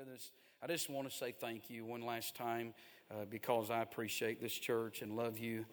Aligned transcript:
with 0.00 0.14
us, 0.14 0.30
I 0.62 0.66
just 0.66 0.88
want 0.88 1.10
to 1.10 1.14
say 1.14 1.34
thank 1.38 1.68
you 1.68 1.84
one 1.84 2.00
last 2.00 2.34
time 2.34 2.72
uh, 3.10 3.26
because 3.28 3.70
I 3.70 3.82
appreciate 3.82 4.40
this 4.40 4.54
church 4.54 5.02
and 5.02 5.14
love 5.14 5.38
you, 5.38 5.66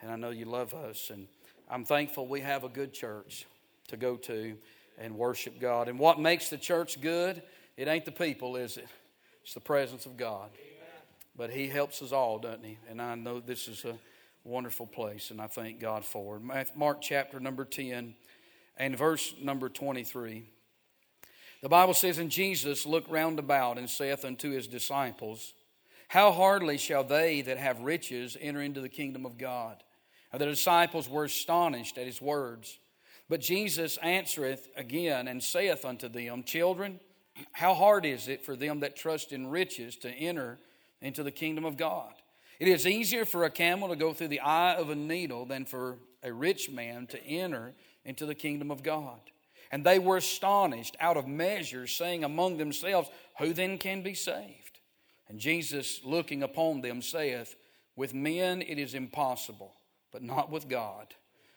and 0.00 0.10
I 0.10 0.16
know 0.16 0.30
you 0.30 0.46
love 0.46 0.72
us. 0.72 1.10
And 1.12 1.28
I'm 1.68 1.84
thankful 1.84 2.26
we 2.26 2.40
have 2.40 2.64
a 2.64 2.70
good 2.70 2.94
church 2.94 3.46
to 3.88 3.98
go 3.98 4.16
to 4.16 4.56
and 4.96 5.18
worship 5.18 5.60
God. 5.60 5.88
And 5.88 5.98
what 5.98 6.18
makes 6.18 6.48
the 6.48 6.56
church 6.56 6.98
good? 7.02 7.42
It 7.76 7.86
ain't 7.86 8.06
the 8.06 8.12
people, 8.12 8.56
is 8.56 8.78
it? 8.78 8.88
It's 9.42 9.52
the 9.52 9.60
presence 9.60 10.06
of 10.06 10.16
God. 10.16 10.48
But 11.36 11.50
He 11.50 11.66
helps 11.66 12.00
us 12.00 12.10
all, 12.10 12.38
doesn't 12.38 12.64
He? 12.64 12.78
And 12.88 13.02
I 13.02 13.16
know 13.16 13.38
this 13.38 13.68
is 13.68 13.84
a 13.84 13.98
wonderful 14.44 14.86
place, 14.86 15.30
and 15.30 15.42
I 15.42 15.46
thank 15.46 15.78
God 15.78 16.06
for 16.06 16.36
it. 16.36 16.68
Mark 16.74 17.02
chapter 17.02 17.38
number 17.38 17.66
10 17.66 18.14
and 18.78 18.96
verse 18.96 19.34
number 19.42 19.68
23. 19.68 20.44
The 21.64 21.70
Bible 21.70 21.94
says, 21.94 22.18
And 22.18 22.30
Jesus 22.30 22.84
looked 22.84 23.10
round 23.10 23.38
about 23.38 23.78
and 23.78 23.88
saith 23.88 24.26
unto 24.26 24.50
his 24.50 24.66
disciples, 24.66 25.54
How 26.08 26.30
hardly 26.30 26.76
shall 26.76 27.04
they 27.04 27.40
that 27.40 27.56
have 27.56 27.80
riches 27.80 28.36
enter 28.38 28.60
into 28.60 28.82
the 28.82 28.90
kingdom 28.90 29.24
of 29.24 29.38
God? 29.38 29.82
And 30.30 30.38
the 30.42 30.44
disciples 30.44 31.08
were 31.08 31.24
astonished 31.24 31.96
at 31.96 32.04
his 32.04 32.20
words. 32.20 32.78
But 33.30 33.40
Jesus 33.40 33.96
answereth 34.02 34.68
again 34.76 35.26
and 35.26 35.42
saith 35.42 35.86
unto 35.86 36.06
them, 36.06 36.42
Children, 36.42 37.00
how 37.52 37.72
hard 37.72 38.04
is 38.04 38.28
it 38.28 38.44
for 38.44 38.56
them 38.56 38.80
that 38.80 38.94
trust 38.94 39.32
in 39.32 39.46
riches 39.46 39.96
to 39.96 40.10
enter 40.10 40.58
into 41.00 41.22
the 41.22 41.30
kingdom 41.30 41.64
of 41.64 41.78
God? 41.78 42.12
It 42.60 42.68
is 42.68 42.86
easier 42.86 43.24
for 43.24 43.44
a 43.44 43.50
camel 43.50 43.88
to 43.88 43.96
go 43.96 44.12
through 44.12 44.28
the 44.28 44.40
eye 44.40 44.74
of 44.74 44.90
a 44.90 44.94
needle 44.94 45.46
than 45.46 45.64
for 45.64 45.96
a 46.22 46.30
rich 46.30 46.68
man 46.68 47.06
to 47.06 47.24
enter 47.24 47.72
into 48.04 48.26
the 48.26 48.34
kingdom 48.34 48.70
of 48.70 48.82
God. 48.82 49.20
And 49.74 49.82
they 49.82 49.98
were 49.98 50.18
astonished 50.18 50.96
out 51.00 51.16
of 51.16 51.26
measure, 51.26 51.88
saying 51.88 52.22
among 52.22 52.58
themselves, 52.58 53.10
Who 53.38 53.52
then 53.52 53.76
can 53.76 54.02
be 54.02 54.14
saved? 54.14 54.78
And 55.28 55.40
Jesus, 55.40 56.00
looking 56.04 56.44
upon 56.44 56.80
them, 56.80 57.02
saith, 57.02 57.56
With 57.96 58.14
men 58.14 58.62
it 58.62 58.78
is 58.78 58.94
impossible, 58.94 59.74
but 60.12 60.22
not 60.22 60.48
with 60.48 60.68
God. 60.68 61.08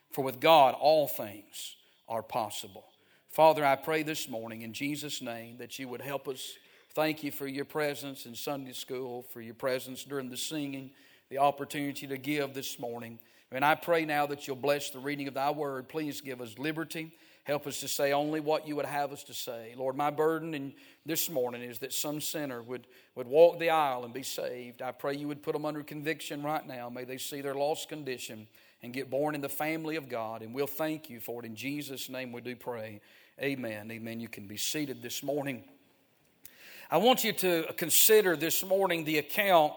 For 0.09 0.23
with 0.23 0.39
God 0.39 0.73
all 0.79 1.07
things 1.07 1.75
are 2.09 2.23
possible. 2.23 2.85
Father, 3.29 3.63
I 3.63 3.75
pray 3.75 4.01
this 4.01 4.27
morning 4.27 4.63
in 4.63 4.73
Jesus' 4.73 5.21
name 5.21 5.57
that 5.57 5.77
you 5.77 5.87
would 5.87 6.01
help 6.01 6.27
us. 6.27 6.53
Thank 6.95 7.21
you 7.23 7.29
for 7.29 7.45
your 7.45 7.65
presence 7.65 8.25
in 8.25 8.33
Sunday 8.33 8.73
school, 8.73 9.27
for 9.31 9.41
your 9.41 9.53
presence 9.53 10.03
during 10.03 10.31
the 10.31 10.37
singing, 10.37 10.89
the 11.29 11.37
opportunity 11.37 12.07
to 12.07 12.17
give 12.17 12.55
this 12.55 12.79
morning. 12.79 13.19
And 13.51 13.63
I 13.63 13.75
pray 13.75 14.05
now 14.05 14.25
that 14.25 14.47
you'll 14.47 14.55
bless 14.55 14.89
the 14.89 14.97
reading 14.97 15.27
of 15.27 15.35
thy 15.35 15.51
word. 15.51 15.87
Please 15.87 16.19
give 16.19 16.41
us 16.41 16.57
liberty 16.57 17.13
Help 17.47 17.65
us 17.65 17.79
to 17.79 17.87
say 17.87 18.11
only 18.11 18.41
what 18.41 18.67
you 18.67 18.75
would 18.75 18.85
have 18.85 19.13
us 19.13 19.23
to 19.23 19.33
say. 19.33 19.73
Lord, 19.77 19.95
my 19.95 20.09
burden 20.09 20.53
in 20.53 20.73
this 21.05 21.29
morning 21.29 21.61
is 21.61 21.79
that 21.79 21.93
some 21.93 22.19
sinner 22.19 22.61
would, 22.61 22.85
would 23.15 23.25
walk 23.25 23.57
the 23.57 23.69
aisle 23.69 24.03
and 24.03 24.13
be 24.13 24.21
saved. 24.21 24.81
I 24.81 24.91
pray 24.91 25.15
you 25.15 25.29
would 25.29 25.41
put 25.41 25.53
them 25.53 25.63
under 25.63 25.81
conviction 25.81 26.43
right 26.43 26.67
now. 26.67 26.89
May 26.89 27.05
they 27.05 27.17
see 27.17 27.39
their 27.39 27.55
lost 27.55 27.87
condition 27.87 28.47
and 28.83 28.91
get 28.91 29.09
born 29.09 29.33
in 29.33 29.39
the 29.39 29.47
family 29.47 29.95
of 29.95 30.09
God. 30.09 30.41
And 30.41 30.53
we'll 30.53 30.67
thank 30.67 31.09
you 31.09 31.21
for 31.21 31.41
it. 31.41 31.45
In 31.45 31.55
Jesus' 31.55 32.09
name 32.09 32.33
we 32.33 32.41
do 32.41 32.53
pray. 32.53 32.99
Amen. 33.41 33.89
Amen. 33.91 34.19
You 34.19 34.27
can 34.27 34.45
be 34.45 34.57
seated 34.57 35.01
this 35.01 35.23
morning. 35.23 35.63
I 36.91 36.97
want 36.97 37.23
you 37.23 37.31
to 37.31 37.73
consider 37.77 38.35
this 38.35 38.61
morning 38.61 39.05
the 39.05 39.19
account 39.19 39.71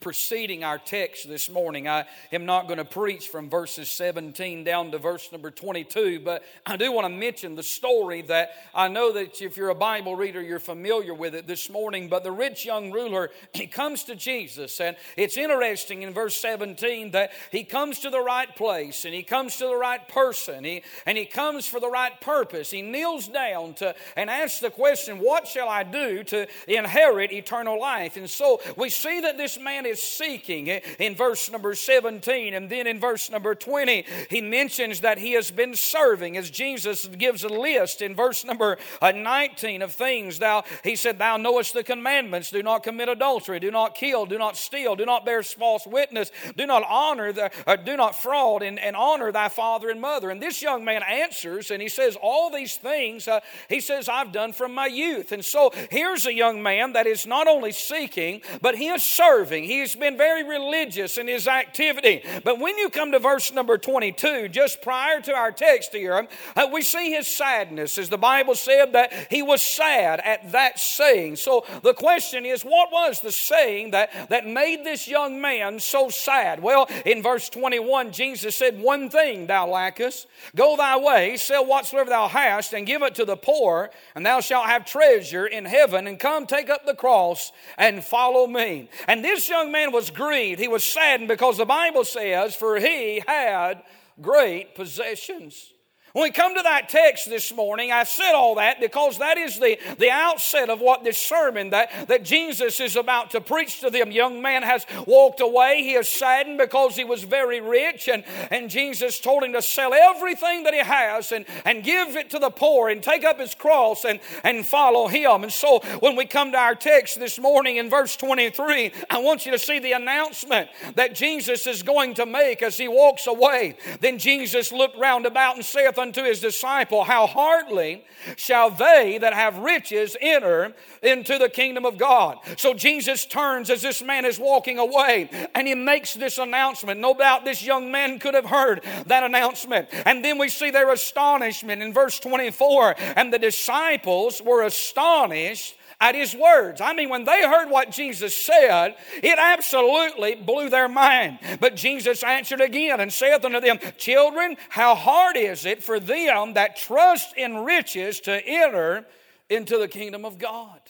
preceding 0.00 0.64
our 0.64 0.78
text 0.78 1.28
this 1.28 1.50
morning. 1.50 1.88
I 1.88 2.06
am 2.32 2.46
not 2.46 2.66
going 2.66 2.78
to 2.78 2.84
preach 2.84 3.28
from 3.28 3.50
verses 3.50 3.88
17 3.88 4.64
down 4.64 4.90
to 4.92 4.98
verse 4.98 5.30
number 5.32 5.50
22, 5.50 6.20
but 6.20 6.42
I 6.64 6.76
do 6.76 6.92
want 6.92 7.04
to 7.04 7.08
mention 7.08 7.54
the 7.54 7.62
story 7.62 8.22
that 8.22 8.50
I 8.74 8.88
know 8.88 9.12
that 9.12 9.40
if 9.42 9.56
you're 9.56 9.70
a 9.70 9.74
Bible 9.74 10.16
reader, 10.16 10.40
you're 10.40 10.58
familiar 10.58 11.14
with 11.14 11.34
it 11.34 11.46
this 11.46 11.70
morning. 11.70 12.08
But 12.08 12.24
the 12.24 12.32
rich 12.32 12.64
young 12.64 12.90
ruler, 12.90 13.30
he 13.52 13.66
comes 13.66 14.04
to 14.04 14.14
Jesus, 14.14 14.80
and 14.80 14.96
it's 15.16 15.36
interesting 15.36 16.02
in 16.02 16.12
verse 16.12 16.34
17 16.36 17.12
that 17.12 17.32
he 17.50 17.64
comes 17.64 18.00
to 18.00 18.10
the 18.10 18.20
right 18.20 18.54
place 18.56 19.04
and 19.04 19.14
he 19.14 19.22
comes 19.22 19.56
to 19.56 19.64
the 19.64 19.76
right 19.76 20.06
person, 20.08 20.64
he, 20.64 20.82
and 21.04 21.18
he 21.18 21.26
comes 21.26 21.66
for 21.66 21.80
the 21.80 21.90
right 21.90 22.20
purpose. 22.20 22.70
He 22.70 22.82
kneels 22.82 23.28
down 23.28 23.74
to 23.74 23.94
and 24.16 24.30
asks 24.30 24.60
the 24.60 24.70
question, 24.70 25.18
What 25.18 25.46
shall 25.46 25.68
I 25.68 25.82
do 25.82 26.24
to 26.24 26.46
inherit 26.66 27.32
eternal 27.32 27.78
life? 27.78 28.16
And 28.16 28.28
so 28.28 28.60
we 28.76 28.88
see 28.88 29.20
that 29.20 29.36
this 29.36 29.58
man 29.58 29.75
is 29.84 30.00
seeking 30.00 30.68
in 30.68 31.14
verse 31.14 31.50
number 31.50 31.74
17. 31.74 32.54
And 32.54 32.70
then 32.70 32.86
in 32.86 33.00
verse 33.00 33.30
number 33.30 33.54
20, 33.54 34.04
he 34.30 34.40
mentions 34.40 35.00
that 35.00 35.18
he 35.18 35.32
has 35.32 35.50
been 35.50 35.74
serving 35.74 36.36
as 36.36 36.50
Jesus 36.50 37.06
gives 37.06 37.44
a 37.44 37.48
list 37.48 38.00
in 38.00 38.14
verse 38.14 38.44
number 38.44 38.78
uh, 39.02 39.12
19 39.12 39.82
of 39.82 39.92
things. 39.92 40.38
Thou, 40.38 40.64
he 40.84 40.96
said, 40.96 41.18
Thou 41.18 41.36
knowest 41.36 41.74
the 41.74 41.84
commandments 41.84 42.50
do 42.50 42.62
not 42.62 42.82
commit 42.82 43.08
adultery, 43.08 43.60
do 43.60 43.70
not 43.70 43.94
kill, 43.94 44.26
do 44.26 44.38
not 44.38 44.56
steal, 44.56 44.96
do 44.96 45.04
not 45.04 45.24
bear 45.24 45.42
false 45.42 45.86
witness, 45.86 46.30
do 46.56 46.66
not 46.66 46.84
honor, 46.88 47.32
the, 47.32 47.50
uh, 47.66 47.76
do 47.76 47.96
not 47.96 48.16
fraud, 48.16 48.62
and, 48.62 48.78
and 48.78 48.96
honor 48.96 49.32
thy 49.32 49.48
father 49.48 49.90
and 49.90 50.00
mother. 50.00 50.30
And 50.30 50.40
this 50.40 50.62
young 50.62 50.84
man 50.84 51.02
answers 51.02 51.70
and 51.70 51.82
he 51.82 51.88
says, 51.88 52.16
All 52.20 52.50
these 52.50 52.76
things, 52.76 53.28
uh, 53.28 53.40
he 53.68 53.80
says, 53.80 54.08
I've 54.08 54.32
done 54.32 54.52
from 54.52 54.74
my 54.74 54.86
youth. 54.86 55.32
And 55.32 55.44
so 55.44 55.72
here's 55.90 56.26
a 56.26 56.32
young 56.32 56.62
man 56.62 56.92
that 56.92 57.06
is 57.06 57.26
not 57.26 57.48
only 57.48 57.72
seeking, 57.72 58.40
but 58.60 58.76
he 58.76 58.88
is 58.88 59.02
serving 59.02 59.55
serving. 59.56 59.68
He's 59.68 59.96
been 59.96 60.16
very 60.16 60.44
religious 60.44 61.18
in 61.18 61.28
his 61.28 61.48
activity. 61.48 62.22
But 62.44 62.58
when 62.58 62.78
you 62.78 62.88
come 62.88 63.12
to 63.12 63.18
verse 63.18 63.52
number 63.52 63.78
22, 63.78 64.48
just 64.48 64.82
prior 64.82 65.20
to 65.22 65.34
our 65.34 65.52
text 65.52 65.92
here, 65.92 66.26
uh, 66.54 66.68
we 66.72 66.82
see 66.82 67.12
his 67.12 67.26
sadness, 67.26 67.98
as 67.98 68.08
the 68.08 68.18
Bible 68.18 68.54
said 68.54 68.92
that 68.92 69.12
he 69.30 69.42
was 69.42 69.62
sad 69.62 70.20
at 70.20 70.52
that 70.52 70.78
saying. 70.78 71.36
So 71.36 71.64
the 71.82 71.94
question 71.94 72.44
is, 72.44 72.62
what 72.62 72.92
was 72.92 73.20
the 73.20 73.32
saying 73.32 73.92
that, 73.92 74.28
that 74.30 74.46
made 74.46 74.84
this 74.84 75.08
young 75.08 75.40
man 75.40 75.80
so 75.80 76.08
sad? 76.08 76.62
Well, 76.62 76.88
in 77.04 77.22
verse 77.22 77.48
21, 77.48 78.12
Jesus 78.12 78.56
said, 78.56 78.80
One 78.80 79.10
thing 79.10 79.46
thou 79.46 79.68
lackest. 79.68 80.26
Go 80.54 80.76
thy 80.76 80.96
way, 80.96 81.36
sell 81.36 81.66
whatsoever 81.66 82.10
thou 82.10 82.28
hast, 82.28 82.72
and 82.72 82.86
give 82.86 83.02
it 83.02 83.14
to 83.16 83.24
the 83.24 83.36
poor, 83.36 83.90
and 84.14 84.24
thou 84.24 84.40
shalt 84.40 84.66
have 84.66 84.84
treasure 84.84 85.46
in 85.46 85.64
heaven, 85.64 86.06
and 86.06 86.18
come 86.18 86.46
take 86.46 86.70
up 86.70 86.86
the 86.86 86.94
cross 86.94 87.52
and 87.78 88.04
follow 88.04 88.46
me. 88.46 88.88
And 89.08 89.24
this 89.24 89.45
young 89.48 89.72
man 89.72 89.92
was 89.92 90.10
grieved. 90.10 90.60
He 90.60 90.68
was 90.68 90.84
saddened 90.84 91.28
because 91.28 91.56
the 91.56 91.64
Bible 91.64 92.04
says, 92.04 92.54
For 92.54 92.78
he 92.78 93.22
had 93.26 93.82
great 94.20 94.74
possessions. 94.74 95.72
When 96.16 96.22
we 96.22 96.30
come 96.30 96.54
to 96.54 96.62
that 96.62 96.88
text 96.88 97.28
this 97.28 97.52
morning, 97.52 97.92
I 97.92 98.04
said 98.04 98.32
all 98.32 98.54
that 98.54 98.80
because 98.80 99.18
that 99.18 99.36
is 99.36 99.58
the, 99.58 99.78
the 99.98 100.08
outset 100.08 100.70
of 100.70 100.80
what 100.80 101.04
this 101.04 101.18
sermon 101.18 101.68
that, 101.70 102.08
that 102.08 102.22
Jesus 102.22 102.80
is 102.80 102.96
about 102.96 103.32
to 103.32 103.40
preach 103.42 103.80
to 103.80 103.90
them. 103.90 104.10
Young 104.10 104.40
man 104.40 104.62
has 104.62 104.86
walked 105.06 105.42
away. 105.42 105.82
He 105.82 105.92
is 105.92 106.08
saddened 106.08 106.56
because 106.56 106.96
he 106.96 107.04
was 107.04 107.24
very 107.24 107.60
rich, 107.60 108.08
and, 108.08 108.24
and 108.50 108.70
Jesus 108.70 109.20
told 109.20 109.44
him 109.44 109.52
to 109.52 109.60
sell 109.60 109.92
everything 109.92 110.62
that 110.62 110.72
he 110.72 110.80
has 110.80 111.32
and, 111.32 111.44
and 111.66 111.84
give 111.84 112.16
it 112.16 112.30
to 112.30 112.38
the 112.38 112.48
poor 112.48 112.88
and 112.88 113.02
take 113.02 113.22
up 113.22 113.38
his 113.38 113.54
cross 113.54 114.06
and, 114.06 114.18
and 114.42 114.64
follow 114.64 115.08
him. 115.08 115.42
And 115.42 115.52
so 115.52 115.80
when 116.00 116.16
we 116.16 116.24
come 116.24 116.50
to 116.52 116.58
our 116.58 116.74
text 116.74 117.18
this 117.18 117.38
morning 117.38 117.76
in 117.76 117.90
verse 117.90 118.16
23, 118.16 118.90
I 119.10 119.18
want 119.18 119.44
you 119.44 119.52
to 119.52 119.58
see 119.58 119.80
the 119.80 119.92
announcement 119.92 120.70
that 120.94 121.14
Jesus 121.14 121.66
is 121.66 121.82
going 121.82 122.14
to 122.14 122.24
make 122.24 122.62
as 122.62 122.78
he 122.78 122.88
walks 122.88 123.26
away. 123.26 123.76
Then 124.00 124.16
Jesus 124.16 124.72
looked 124.72 124.96
round 124.96 125.26
about 125.26 125.56
and 125.56 125.64
saith 125.64 125.98
unto 126.06 126.22
his 126.22 126.40
disciple, 126.40 127.04
How 127.04 127.26
hardly 127.26 128.04
shall 128.36 128.70
they 128.70 129.18
that 129.20 129.34
have 129.34 129.58
riches 129.58 130.16
enter 130.20 130.74
into 131.02 131.38
the 131.38 131.48
kingdom 131.48 131.84
of 131.84 131.98
God? 131.98 132.38
So 132.56 132.74
Jesus 132.74 133.26
turns 133.26 133.70
as 133.70 133.82
this 133.82 134.02
man 134.02 134.24
is 134.24 134.38
walking 134.38 134.78
away 134.78 135.28
and 135.54 135.66
he 135.66 135.74
makes 135.74 136.14
this 136.14 136.38
announcement. 136.38 137.00
No 137.00 137.14
doubt 137.14 137.44
this 137.44 137.62
young 137.62 137.90
man 137.90 138.18
could 138.18 138.34
have 138.34 138.46
heard 138.46 138.84
that 139.06 139.24
announcement. 139.24 139.88
And 140.06 140.24
then 140.24 140.38
we 140.38 140.48
see 140.48 140.70
their 140.70 140.92
astonishment 140.92 141.82
in 141.82 141.92
verse 141.92 142.18
24. 142.20 142.96
And 143.16 143.32
the 143.32 143.38
disciples 143.38 144.40
were 144.40 144.62
astonished 144.62 145.76
at 146.00 146.14
his 146.14 146.34
words. 146.34 146.80
I 146.80 146.92
mean, 146.92 147.08
when 147.08 147.24
they 147.24 147.42
heard 147.42 147.70
what 147.70 147.90
Jesus 147.90 148.36
said, 148.36 148.96
it 149.22 149.38
absolutely 149.38 150.34
blew 150.34 150.68
their 150.68 150.88
mind. 150.88 151.38
But 151.60 151.76
Jesus 151.76 152.22
answered 152.22 152.60
again 152.60 153.00
and 153.00 153.12
saith 153.12 153.44
unto 153.44 153.60
them, 153.60 153.78
Children, 153.96 154.56
how 154.68 154.94
hard 154.94 155.36
is 155.36 155.64
it 155.64 155.82
for 155.82 155.98
them 155.98 156.54
that 156.54 156.76
trust 156.76 157.36
in 157.36 157.64
riches 157.64 158.20
to 158.20 158.46
enter 158.46 159.06
into 159.48 159.78
the 159.78 159.88
kingdom 159.88 160.24
of 160.24 160.38
God? 160.38 160.80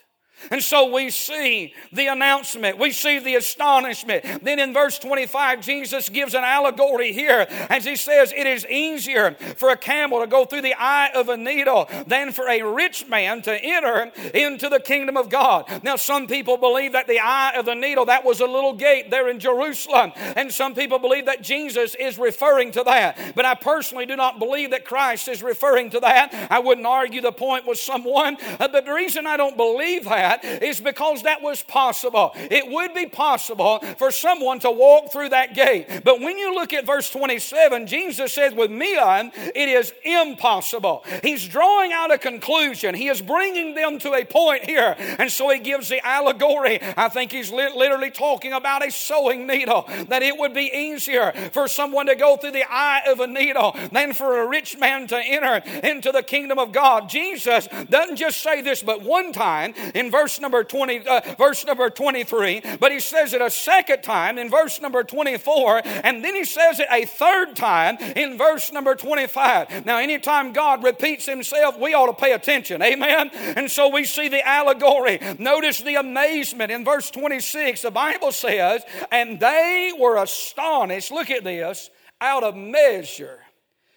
And 0.51 0.63
so 0.63 0.93
we 0.93 1.11
see 1.11 1.75
the 1.93 2.07
announcement, 2.07 2.79
we 2.79 2.93
see 2.93 3.19
the 3.19 3.35
astonishment. 3.35 4.45
Then 4.45 4.59
in 4.59 4.73
verse 4.73 4.99
25, 4.99 5.61
Jesus 5.61 6.09
gives 6.09 6.35
an 6.35 6.45
allegory 6.45 7.13
here 7.13 7.47
as 7.71 7.85
he 7.85 7.97
says, 7.97 8.33
It 8.37 8.47
is 8.47 8.67
easier 8.67 9.33
for 9.57 9.71
a 9.71 9.77
camel 9.77 10.21
to 10.21 10.27
go 10.27 10.45
through 10.45 10.63
the 10.63 10.75
eye 10.79 11.11
of 11.15 11.29
a 11.29 11.37
needle 11.37 11.89
than 12.07 12.33
for 12.33 12.49
a 12.49 12.63
rich 12.63 13.09
man 13.09 13.43
to 13.43 13.65
enter 13.65 14.13
into 14.35 14.69
the 14.69 14.79
kingdom 14.79 15.17
of 15.17 15.29
God. 15.29 15.65
Now, 15.83 15.97
some 15.97 16.27
people 16.27 16.57
believe 16.57 16.93
that 16.93 17.09
the 17.09 17.21
eye 17.21 17.55
of 17.57 17.65
the 17.65 17.75
needle, 17.75 18.05
that 18.07 18.25
was 18.25 18.41
a 18.41 18.47
little 18.47 18.75
gate 18.75 19.11
there 19.11 19.29
in 19.29 19.41
Jerusalem. 19.41 20.13
And 20.37 20.53
some 20.53 20.75
people 20.75 20.99
believe 20.99 21.27
that 21.27 21.43
Jesus 21.43 21.95
is 21.97 22.19
referring 22.19 22.73
to 22.73 22.85
that. 22.85 23.35
But 23.35 23.45
I 23.45 23.55
personally 23.55 24.07
do 24.07 24.17
not 24.17 24.39
believe 24.39 24.71
that 24.71 24.85
Christ 24.85 25.29
is 25.29 25.43
referring 25.43 25.91
to 25.91 26.01
that. 26.01 26.49
I 26.51 26.61
wouldn't 26.61 26.87
argue 26.87 27.21
the 27.21 27.33
point 27.33 27.67
with 27.67 27.79
someone. 27.79 28.37
Uh, 28.61 28.69
but 28.69 28.85
the 28.85 28.93
reason 28.93 29.27
I 29.27 29.37
don't 29.37 29.57
believe 29.57 30.05
that 30.05 30.26
that 30.27 30.45
is 30.63 30.81
because 30.81 31.23
that 31.23 31.41
was 31.41 31.63
possible. 31.63 32.33
It 32.35 32.71
would 32.71 32.95
be 32.95 33.07
possible 33.07 33.79
for 33.99 34.11
someone 34.11 34.59
to 34.61 34.71
walk 34.71 35.13
through 35.13 35.29
that 35.29 35.55
gate. 35.55 36.03
But 36.05 36.21
when 36.21 36.37
you 36.39 36.55
look 36.55 36.73
at 36.73 36.85
verse 36.85 37.11
27, 37.11 37.87
Jesus 37.87 38.33
says, 38.33 38.53
with 38.55 38.71
men, 38.71 39.31
it 39.37 39.69
is 39.69 39.93
impossible. 40.05 41.05
He's 41.23 41.47
drawing 41.47 41.93
out 41.93 42.13
a 42.13 42.19
conclusion. 42.19 42.95
He 42.95 43.09
is 43.09 43.23
bringing 43.23 43.75
them 43.75 43.99
to 44.01 44.15
a 44.15 44.25
point 44.25 44.65
here. 44.65 44.97
And 44.99 45.31
so 45.31 45.49
he 45.51 45.61
gives 45.61 45.89
the 45.89 46.05
allegory. 46.05 46.81
I 46.97 47.09
think 47.09 47.31
he's 47.31 47.53
literally 47.53 48.11
talking 48.11 48.53
about 48.53 48.87
a 48.87 48.91
sewing 48.91 49.47
needle, 49.47 49.85
that 50.09 50.23
it 50.23 50.37
would 50.37 50.55
be 50.55 50.71
easier 50.75 51.33
for 51.53 51.69
someone 51.69 52.07
to 52.07 52.17
go 52.17 52.37
through 52.37 52.53
the 52.53 52.65
eye 52.69 53.03
of 53.07 53.21
a 53.21 53.27
needle 53.27 53.77
than 53.93 54.13
for 54.13 54.41
a 54.41 54.49
rich 54.49 54.77
man 54.79 55.07
to 55.07 55.17
enter 55.17 55.63
into 55.87 56.11
the 56.11 56.23
kingdom 56.23 56.59
of 56.59 56.73
God. 56.73 57.09
Jesus 57.09 57.69
doesn't 57.89 58.17
just 58.17 58.43
say 58.43 58.61
this 58.63 58.83
but 58.83 59.03
one 59.03 59.33
time 59.33 59.75
in 59.95 60.11
verse 60.17 60.41
number 60.41 60.65
20 60.65 61.07
uh, 61.07 61.21
verse 61.39 61.65
number 61.67 61.91
23, 61.91 62.63
but 62.81 62.93
he 62.93 63.01
says 63.01 63.33
it 63.33 63.43
a 63.43 63.51
second 63.51 64.03
time 64.03 64.39
in 64.39 64.51
verse 64.51 64.81
number 64.81 65.03
24 65.05 65.83
and 65.85 66.25
then 66.25 66.35
he 66.35 66.45
says 66.45 66.81
it 66.81 66.89
a 66.91 67.05
third 67.05 67.57
time 67.57 67.97
in 68.17 68.39
verse 68.39 68.73
number 68.73 68.95
25. 68.95 69.85
Now 69.85 69.99
anytime 69.99 70.53
God 70.53 70.85
repeats 70.85 71.27
himself, 71.27 71.79
we 71.79 71.95
ought 71.95 72.07
to 72.07 72.15
pay 72.15 72.33
attention. 72.33 72.83
Amen. 72.83 73.31
And 73.57 73.71
so 73.71 73.89
we 73.89 74.05
see 74.05 74.29
the 74.29 74.47
allegory. 74.47 75.19
Notice 75.39 75.81
the 75.81 75.97
amazement 75.97 76.71
in 76.71 76.85
verse 76.85 77.11
26. 77.11 77.83
The 77.83 77.91
Bible 77.91 78.33
says, 78.33 78.83
"And 79.11 79.41
they 79.41 79.93
were 79.99 80.17
astonished, 80.17 81.11
look 81.11 81.31
at 81.31 81.45
this, 81.45 81.91
out 82.21 82.45
of 82.45 82.57
measure." 82.57 83.41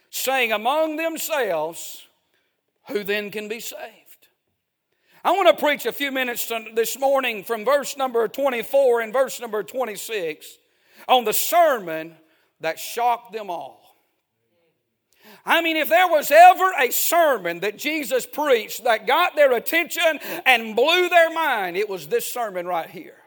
saying 0.10 0.52
among 0.52 0.96
themselves, 0.96 2.08
Who 2.88 3.04
then 3.04 3.32
can 3.32 3.48
be 3.48 3.60
saved? 3.60 4.09
I 5.24 5.32
want 5.32 5.50
to 5.50 5.62
preach 5.62 5.86
a 5.86 5.92
few 5.92 6.12
minutes 6.12 6.52
this 6.74 6.98
morning 6.98 7.44
from 7.44 7.66
verse 7.66 7.98
number 7.98 8.28
24 8.28 9.02
and 9.02 9.12
verse 9.12 9.42
number 9.42 9.64
26 9.64 10.58
on 11.08 11.26
the 11.26 11.34
sermon 11.34 12.16
that 12.62 12.80
shocked 12.80 13.34
them 13.34 13.50
all. 13.50 13.80
I 15.46 15.62
mean, 15.62 15.78
if 15.78 15.90
there 15.90 16.08
was 16.08 16.32
ever 16.32 16.72
a 16.80 16.92
sermon 16.92 17.60
that 17.60 17.78
Jesus 17.78 18.26
preached 18.26 18.86
that 18.86 19.08
got 19.08 19.36
their 19.36 19.54
attention 19.54 20.20
and 20.46 20.76
blew 20.76 21.10
their 21.10 21.32
mind, 21.32 21.76
it 21.76 21.90
was 21.90 22.08
this 22.08 22.26
sermon 22.26 22.66
right 22.66 22.90
here. 22.90 23.19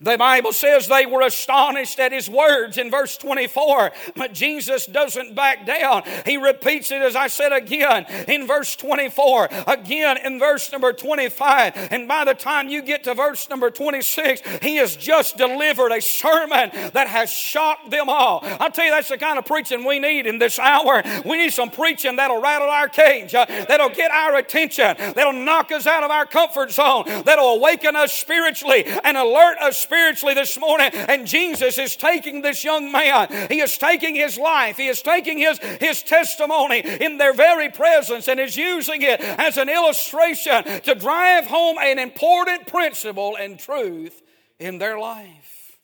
The 0.00 0.16
Bible 0.16 0.52
says 0.52 0.88
they 0.88 1.06
were 1.06 1.22
astonished 1.22 1.98
at 1.98 2.12
his 2.12 2.28
words 2.28 2.78
in 2.78 2.90
verse 2.90 3.16
24, 3.16 3.92
but 4.16 4.32
Jesus 4.32 4.86
doesn't 4.86 5.34
back 5.34 5.66
down. 5.66 6.02
He 6.26 6.36
repeats 6.36 6.90
it, 6.90 7.02
as 7.02 7.16
I 7.16 7.28
said 7.28 7.52
again, 7.52 8.06
in 8.28 8.46
verse 8.46 8.76
24, 8.76 9.48
again 9.66 10.18
in 10.24 10.38
verse 10.38 10.70
number 10.72 10.92
25, 10.92 11.88
and 11.90 12.08
by 12.08 12.24
the 12.24 12.34
time 12.34 12.68
you 12.68 12.82
get 12.82 13.04
to 13.04 13.14
verse 13.14 13.48
number 13.48 13.70
26, 13.70 14.42
he 14.62 14.76
has 14.76 14.96
just 14.96 15.36
delivered 15.36 15.92
a 15.92 16.00
sermon 16.00 16.70
that 16.92 17.06
has 17.08 17.30
shocked 17.30 17.90
them 17.90 18.08
all. 18.08 18.40
I'll 18.42 18.70
tell 18.70 18.84
you, 18.84 18.90
that's 18.90 19.08
the 19.08 19.18
kind 19.18 19.38
of 19.38 19.44
preaching 19.44 19.84
we 19.84 19.98
need 19.98 20.26
in 20.26 20.38
this 20.38 20.58
hour. 20.58 21.02
We 21.24 21.38
need 21.38 21.52
some 21.52 21.70
preaching 21.70 22.16
that'll 22.16 22.40
rattle 22.40 22.68
our 22.68 22.88
cage, 22.88 23.34
uh, 23.34 23.46
that'll 23.46 23.90
get 23.90 24.10
our 24.10 24.36
attention, 24.36 24.96
that'll 24.98 25.32
knock 25.32 25.72
us 25.72 25.86
out 25.86 26.02
of 26.02 26.10
our 26.10 26.26
comfort 26.26 26.72
zone, 26.72 27.04
that'll 27.24 27.56
awaken 27.56 27.96
us 27.96 28.12
spiritually 28.12 28.84
and 28.86 29.16
alert 29.16 29.58
us 29.58 29.73
spiritually 29.76 30.34
this 30.34 30.58
morning. 30.58 30.90
And 30.92 31.26
Jesus 31.26 31.78
is 31.78 31.96
taking 31.96 32.42
this 32.42 32.64
young 32.64 32.90
man, 32.90 33.48
he 33.50 33.60
is 33.60 33.76
taking 33.78 34.14
his 34.14 34.38
life, 34.38 34.76
he 34.76 34.88
is 34.88 35.02
taking 35.02 35.38
his, 35.38 35.58
his 35.80 36.02
testimony 36.02 36.80
in 36.80 37.18
their 37.18 37.32
very 37.32 37.68
presence 37.70 38.28
and 38.28 38.40
is 38.40 38.56
using 38.56 39.02
it 39.02 39.20
as 39.20 39.56
an 39.56 39.68
illustration 39.68 40.64
to 40.82 40.94
drive 40.94 41.46
home 41.46 41.76
an 41.80 41.98
important 41.98 42.66
principle 42.66 43.36
and 43.36 43.58
truth 43.58 44.22
in 44.58 44.78
their 44.78 44.98
life. 44.98 45.78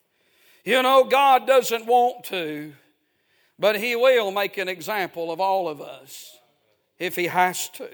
You 0.63 0.83
know, 0.83 1.03
God 1.03 1.47
doesn't 1.47 1.85
want 1.85 2.25
to, 2.25 2.73
but 3.57 3.79
He 3.79 3.95
will 3.95 4.31
make 4.31 4.57
an 4.57 4.67
example 4.67 5.31
of 5.31 5.39
all 5.39 5.67
of 5.67 5.81
us 5.81 6.37
if 6.99 7.15
He 7.15 7.25
has 7.27 7.69
to. 7.69 7.89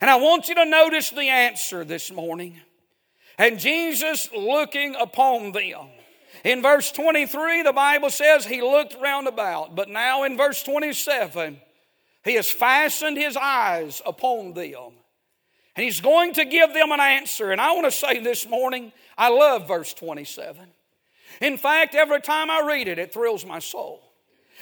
And 0.00 0.10
I 0.10 0.16
want 0.16 0.48
you 0.48 0.54
to 0.56 0.64
notice 0.64 1.10
the 1.10 1.28
answer 1.28 1.84
this 1.84 2.10
morning. 2.10 2.60
And 3.40 3.58
Jesus 3.58 4.30
looking 4.36 4.94
upon 4.96 5.52
them. 5.52 5.88
In 6.44 6.60
verse 6.60 6.92
23, 6.92 7.62
the 7.62 7.72
Bible 7.72 8.10
says 8.10 8.44
he 8.44 8.60
looked 8.60 9.00
round 9.00 9.28
about. 9.28 9.74
But 9.74 9.88
now 9.88 10.24
in 10.24 10.36
verse 10.36 10.62
27, 10.62 11.58
he 12.22 12.34
has 12.34 12.50
fastened 12.50 13.16
his 13.16 13.38
eyes 13.38 14.02
upon 14.04 14.52
them. 14.52 14.92
And 15.74 15.84
he's 15.84 16.02
going 16.02 16.34
to 16.34 16.44
give 16.44 16.74
them 16.74 16.92
an 16.92 17.00
answer. 17.00 17.50
And 17.50 17.62
I 17.62 17.72
want 17.72 17.86
to 17.86 17.90
say 17.90 18.22
this 18.22 18.46
morning, 18.46 18.92
I 19.16 19.30
love 19.30 19.66
verse 19.66 19.94
27. 19.94 20.66
In 21.40 21.56
fact, 21.56 21.94
every 21.94 22.20
time 22.20 22.50
I 22.50 22.60
read 22.66 22.88
it, 22.88 22.98
it 22.98 23.10
thrills 23.10 23.46
my 23.46 23.58
soul. 23.58 24.02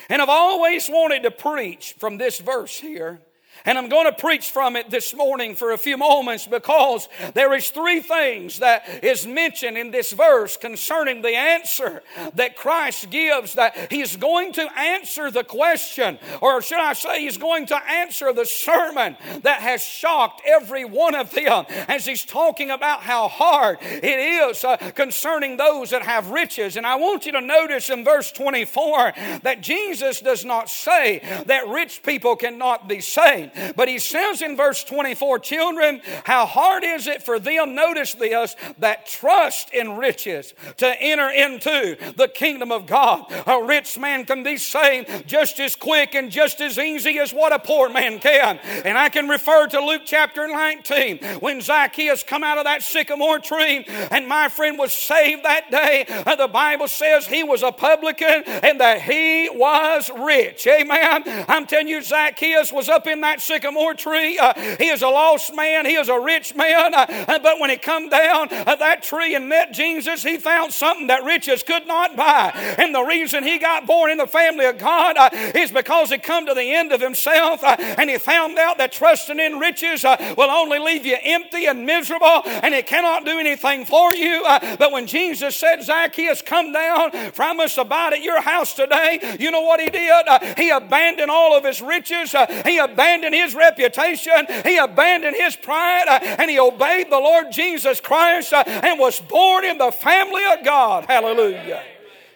And 0.08 0.22
I've 0.22 0.28
always 0.28 0.88
wanted 0.88 1.24
to 1.24 1.32
preach 1.32 1.96
from 1.98 2.16
this 2.16 2.38
verse 2.38 2.78
here 2.78 3.18
and 3.64 3.78
I'm 3.78 3.88
going 3.88 4.06
to 4.06 4.12
preach 4.12 4.50
from 4.50 4.76
it 4.76 4.90
this 4.90 5.14
morning 5.14 5.54
for 5.54 5.72
a 5.72 5.78
few 5.78 5.96
moments 5.96 6.46
because 6.46 7.08
there 7.34 7.54
is 7.54 7.70
three 7.70 8.00
things 8.00 8.58
that 8.58 9.04
is 9.04 9.26
mentioned 9.26 9.76
in 9.76 9.90
this 9.90 10.12
verse 10.12 10.56
concerning 10.56 11.22
the 11.22 11.34
answer 11.34 12.02
that 12.34 12.56
Christ 12.56 13.10
gives 13.10 13.54
that 13.54 13.90
he's 13.90 14.16
going 14.16 14.52
to 14.54 14.78
answer 14.78 15.30
the 15.30 15.44
question 15.44 16.18
or 16.40 16.62
should 16.62 16.80
I 16.80 16.92
say 16.92 17.20
he's 17.20 17.38
going 17.38 17.66
to 17.66 17.76
answer 17.90 18.32
the 18.32 18.46
sermon 18.46 19.16
that 19.42 19.60
has 19.60 19.82
shocked 19.82 20.42
every 20.46 20.84
one 20.84 21.14
of 21.14 21.30
them 21.32 21.64
as 21.88 22.06
he's 22.06 22.24
talking 22.24 22.70
about 22.70 23.00
how 23.00 23.28
hard 23.28 23.78
it 23.82 24.04
is 24.04 24.64
uh, 24.64 24.76
concerning 24.94 25.56
those 25.56 25.90
that 25.90 26.02
have 26.02 26.30
riches. 26.30 26.76
And 26.76 26.86
I 26.86 26.96
want 26.96 27.26
you 27.26 27.32
to 27.32 27.40
notice 27.40 27.90
in 27.90 28.04
verse 28.04 28.32
24 28.32 29.12
that 29.42 29.60
Jesus 29.60 30.20
does 30.20 30.44
not 30.44 30.68
say 30.70 31.20
that 31.46 31.68
rich 31.68 32.02
people 32.02 32.36
cannot 32.36 32.88
be 32.88 33.00
saved 33.00 33.47
but 33.76 33.88
he 33.88 33.98
says 33.98 34.42
in 34.42 34.56
verse 34.56 34.84
24, 34.84 35.38
children, 35.40 36.00
how 36.24 36.46
hard 36.46 36.84
is 36.84 37.06
it 37.06 37.22
for 37.22 37.38
them, 37.38 37.74
notice 37.74 38.14
this, 38.14 38.56
that 38.78 39.06
trust 39.06 39.72
in 39.72 39.96
riches 39.96 40.54
to 40.76 41.00
enter 41.00 41.30
into 41.30 41.96
the 42.16 42.28
kingdom 42.28 42.72
of 42.72 42.86
God. 42.86 43.24
A 43.46 43.62
rich 43.64 43.98
man 43.98 44.24
can 44.24 44.42
be 44.42 44.56
saved 44.56 45.26
just 45.26 45.60
as 45.60 45.76
quick 45.76 46.14
and 46.14 46.30
just 46.30 46.60
as 46.60 46.78
easy 46.78 47.18
as 47.18 47.32
what 47.32 47.52
a 47.52 47.58
poor 47.58 47.88
man 47.88 48.18
can. 48.18 48.58
And 48.84 48.98
I 48.98 49.08
can 49.08 49.28
refer 49.28 49.66
to 49.68 49.80
Luke 49.80 50.02
chapter 50.04 50.46
19 50.46 51.18
when 51.40 51.60
Zacchaeus 51.60 52.22
come 52.22 52.44
out 52.44 52.58
of 52.58 52.64
that 52.64 52.82
sycamore 52.82 53.38
tree 53.38 53.84
and 54.10 54.26
my 54.26 54.48
friend 54.48 54.78
was 54.78 54.92
saved 54.92 55.44
that 55.44 55.70
day. 55.70 56.06
The 56.38 56.48
Bible 56.48 56.88
says 56.88 57.26
he 57.26 57.42
was 57.42 57.62
a 57.62 57.72
publican 57.72 58.44
and 58.46 58.80
that 58.80 59.02
he 59.02 59.48
was 59.52 60.10
rich. 60.16 60.66
Amen. 60.66 61.24
I'm 61.48 61.66
telling 61.66 61.88
you, 61.88 62.02
Zacchaeus 62.02 62.72
was 62.72 62.88
up 62.88 63.06
in 63.06 63.20
that 63.22 63.37
sycamore 63.40 63.94
tree. 63.94 64.38
Uh, 64.38 64.52
he 64.78 64.88
is 64.88 65.02
a 65.02 65.08
lost 65.08 65.54
man. 65.54 65.86
He 65.86 65.94
is 65.94 66.08
a 66.08 66.18
rich 66.18 66.54
man. 66.54 66.94
Uh, 66.94 67.06
uh 67.28 67.38
but 67.38 67.60
when 67.60 67.70
he 67.70 67.76
come 67.76 68.08
down 68.08 68.48
uh, 68.50 68.76
that 68.76 69.02
tree 69.02 69.34
and 69.34 69.48
met 69.48 69.72
Jesus, 69.72 70.22
he 70.22 70.36
found 70.36 70.72
something 70.72 71.08
that 71.08 71.24
riches 71.24 71.62
could 71.62 71.86
not 71.86 72.16
buy. 72.16 72.50
And 72.78 72.94
the 72.94 73.02
reason 73.02 73.44
he 73.44 73.58
got 73.58 73.86
born 73.86 74.10
in 74.10 74.18
the 74.18 74.26
family 74.26 74.66
of 74.66 74.78
God 74.78 75.16
uh, 75.16 75.30
is 75.32 75.70
because 75.70 76.10
he 76.10 76.18
come 76.18 76.46
to 76.46 76.54
the 76.54 76.72
end 76.72 76.92
of 76.92 77.00
himself 77.00 77.62
uh, 77.62 77.76
and 77.78 78.10
he 78.10 78.18
found 78.18 78.58
out 78.58 78.78
that 78.78 78.92
trusting 78.92 79.38
in 79.38 79.58
riches 79.58 80.04
will 80.04 80.50
only 80.50 80.78
leave 80.78 81.06
you 81.06 81.16
empty 81.22 81.66
and 81.66 81.86
miserable 81.86 82.42
and 82.44 82.74
it 82.74 82.86
cannot 82.86 83.24
do 83.24 83.38
anything 83.38 83.84
for 83.84 84.14
you. 84.14 84.42
but 84.78 84.92
when 84.92 85.06
Jesus 85.06 85.56
said, 85.56 85.82
Zacchaeus, 85.82 86.42
come 86.42 86.72
down 86.72 87.10
from 87.32 87.60
us 87.60 87.78
abide 87.78 88.12
at 88.14 88.22
your 88.22 88.40
house 88.40 88.74
today, 88.74 89.36
you 89.38 89.50
know 89.50 89.62
what 89.62 89.80
he 89.80 89.90
did? 89.90 90.26
he 90.56 90.70
abandoned 90.70 91.30
all 91.30 91.56
of 91.56 91.64
his 91.64 91.80
riches. 91.80 92.34
he 92.64 92.78
abandoned 92.78 93.27
abandoned 93.28 93.44
his 93.44 93.54
reputation, 93.54 94.46
he 94.64 94.76
abandoned 94.78 95.36
his 95.36 95.56
pride, 95.56 96.06
uh, 96.08 96.18
and 96.38 96.50
he 96.50 96.58
obeyed 96.58 97.10
the 97.10 97.18
Lord 97.18 97.46
Jesus 97.52 98.00
Christ 98.00 98.52
uh, 98.52 98.64
and 98.66 98.98
was 98.98 99.20
born 99.20 99.64
in 99.64 99.78
the 99.78 99.90
family 99.90 100.42
of 100.52 100.64
God. 100.64 101.04
Hallelujah. 101.06 101.82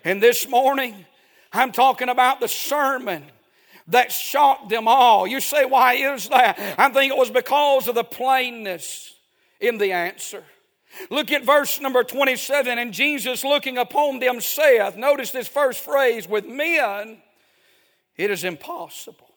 And 0.04 0.22
this 0.22 0.48
morning, 0.48 1.04
I'm 1.52 1.72
talking 1.72 2.08
about 2.08 2.40
the 2.40 2.48
sermon 2.48 3.24
that 3.88 4.12
shocked 4.12 4.68
them 4.68 4.86
all. 4.86 5.26
You 5.26 5.40
say, 5.40 5.64
why 5.64 5.94
is 5.94 6.28
that? 6.28 6.58
I 6.78 6.88
think 6.90 7.12
it 7.12 7.18
was 7.18 7.30
because 7.30 7.88
of 7.88 7.94
the 7.94 8.04
plainness 8.04 9.14
in 9.60 9.78
the 9.78 9.92
answer. 9.92 10.44
Look 11.10 11.32
at 11.32 11.44
verse 11.44 11.80
number 11.80 12.04
27. 12.04 12.78
And 12.78 12.92
Jesus 12.92 13.44
looking 13.44 13.78
upon 13.78 14.18
them 14.18 14.40
saith, 14.40 14.96
notice 14.96 15.30
this 15.30 15.48
first 15.48 15.80
phrase, 15.80 16.28
with 16.28 16.46
men 16.46 17.22
it 18.16 18.30
is 18.30 18.44
impossible. 18.44 19.31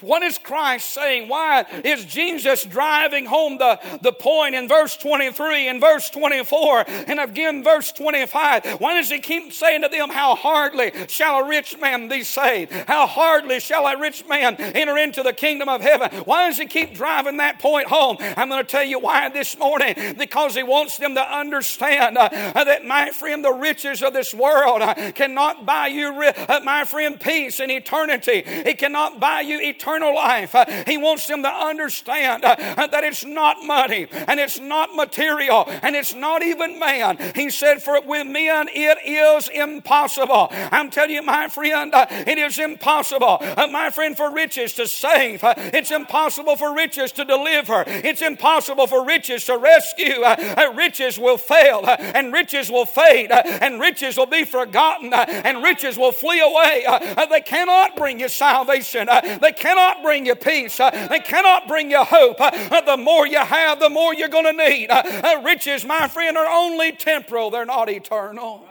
What 0.00 0.22
is 0.22 0.38
Christ 0.38 0.90
saying? 0.90 1.28
Why 1.28 1.64
is 1.84 2.04
Jesus 2.04 2.64
driving 2.64 3.24
home 3.24 3.58
the, 3.58 3.80
the 4.02 4.12
point 4.12 4.54
in 4.54 4.68
verse 4.68 4.96
23 4.96 5.66
and 5.66 5.80
verse 5.80 6.10
24 6.10 6.84
and 6.88 7.18
again 7.18 7.64
verse 7.64 7.90
25? 7.92 8.80
Why 8.80 8.94
does 8.94 9.10
he 9.10 9.18
keep 9.18 9.52
saying 9.52 9.82
to 9.82 9.88
them, 9.88 10.10
How 10.10 10.34
hardly 10.36 10.92
shall 11.08 11.40
a 11.40 11.48
rich 11.48 11.78
man 11.80 12.06
be 12.06 12.22
saved? 12.22 12.70
How 12.72 13.06
hardly 13.06 13.60
shall 13.60 13.86
a 13.86 13.98
rich 13.98 14.26
man 14.28 14.56
enter 14.56 14.96
into 14.98 15.22
the 15.22 15.32
kingdom 15.32 15.68
of 15.68 15.80
heaven? 15.80 16.10
Why 16.24 16.48
does 16.48 16.58
he 16.58 16.66
keep 16.66 16.94
driving 16.94 17.38
that 17.38 17.58
point 17.58 17.88
home? 17.88 18.18
I'm 18.20 18.48
going 18.48 18.62
to 18.62 18.70
tell 18.70 18.84
you 18.84 19.00
why 19.00 19.30
this 19.30 19.58
morning. 19.58 19.96
Because 20.16 20.54
he 20.54 20.62
wants 20.62 20.98
them 20.98 21.14
to 21.14 21.22
understand 21.22 22.18
uh, 22.18 22.28
that, 22.28 22.84
my 22.84 23.10
friend, 23.10 23.44
the 23.44 23.52
riches 23.52 24.02
of 24.02 24.12
this 24.12 24.32
world 24.32 24.82
uh, 24.82 25.12
cannot 25.12 25.66
buy 25.66 25.88
you, 25.88 26.08
uh, 26.22 26.60
my 26.62 26.84
friend, 26.84 27.18
peace 27.18 27.58
and 27.58 27.72
eternity. 27.72 28.42
It 28.44 28.78
cannot 28.78 29.18
buy 29.18 29.40
you 29.40 29.58
eternity 29.58 29.77
eternal 29.78 30.14
life. 30.14 30.54
Uh, 30.54 30.64
he 30.86 30.98
wants 30.98 31.26
them 31.26 31.42
to 31.42 31.48
understand 31.48 32.44
uh, 32.44 32.56
that 32.88 33.04
it's 33.04 33.24
not 33.24 33.64
money 33.64 34.08
and 34.10 34.40
it's 34.40 34.58
not 34.58 34.94
material 34.94 35.64
and 35.68 35.94
it's 35.94 36.14
not 36.14 36.42
even 36.42 36.78
man. 36.78 37.16
He 37.34 37.48
said, 37.50 37.80
For 37.80 38.00
with 38.00 38.26
men 38.26 38.68
it 38.72 38.98
is 39.04 39.48
impossible. 39.48 40.48
I'm 40.50 40.90
telling 40.90 41.12
you, 41.12 41.22
my 41.22 41.48
friend, 41.48 41.94
uh, 41.94 42.06
it 42.10 42.38
is 42.38 42.58
impossible, 42.58 43.38
uh, 43.40 43.68
my 43.70 43.90
friend, 43.90 44.16
for 44.16 44.32
riches 44.32 44.72
to 44.74 44.88
save. 44.88 45.44
Uh, 45.44 45.54
it's 45.56 45.92
impossible 45.92 46.56
for 46.56 46.74
riches 46.74 47.12
to 47.12 47.24
deliver. 47.24 47.84
It's 47.86 48.22
impossible 48.22 48.88
for 48.88 49.04
riches 49.04 49.44
to 49.44 49.56
rescue. 49.58 50.22
Uh, 50.22 50.72
riches 50.74 51.18
will 51.18 51.38
fail 51.38 51.84
and 51.86 52.32
riches 52.32 52.70
will 52.70 52.86
fade 52.86 53.30
and 53.30 53.80
riches 53.80 54.16
will 54.16 54.26
be 54.26 54.44
forgotten 54.44 55.12
and 55.14 55.62
riches 55.62 55.96
will 55.96 56.12
flee 56.12 56.40
away. 56.40 56.84
They 57.30 57.40
cannot 57.42 57.96
bring 57.96 58.18
you 58.18 58.28
salvation. 58.28 59.08
They 59.40 59.52
cannot 59.52 59.67
cannot 59.68 60.02
bring 60.02 60.24
you 60.24 60.34
peace. 60.34 60.80
Uh, 60.80 60.90
they 61.08 61.20
cannot 61.20 61.68
bring 61.68 61.90
you 61.90 62.02
hope. 62.02 62.40
Uh, 62.40 62.80
the 62.80 62.96
more 62.96 63.26
you 63.26 63.38
have, 63.38 63.78
the 63.80 63.90
more 63.90 64.14
you're 64.14 64.28
going 64.28 64.44
to 64.44 64.52
need. 64.52 64.88
Uh, 64.90 65.42
riches, 65.44 65.84
my 65.84 66.08
friend, 66.08 66.38
are 66.38 66.46
only 66.46 66.92
temporal, 66.92 67.50
they're 67.50 67.66
not 67.66 67.90
eternal. 67.90 68.66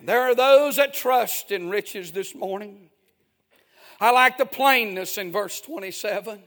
There 0.00 0.22
are 0.22 0.34
those 0.34 0.76
that 0.76 0.94
trust 0.94 1.50
in 1.50 1.68
riches 1.68 2.12
this 2.12 2.34
morning. 2.34 2.90
I 4.00 4.12
like 4.12 4.38
the 4.38 4.46
plainness 4.46 5.18
in 5.18 5.32
verse 5.32 5.60
27. 5.60 6.40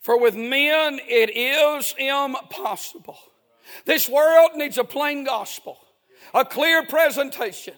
For 0.00 0.20
with 0.20 0.34
men 0.34 0.98
it 1.06 1.30
is 1.36 1.94
impossible. 1.96 3.18
This 3.84 4.08
world 4.08 4.52
needs 4.56 4.78
a 4.78 4.84
plain 4.84 5.22
gospel, 5.24 5.78
a 6.34 6.44
clear 6.44 6.84
presentation. 6.84 7.74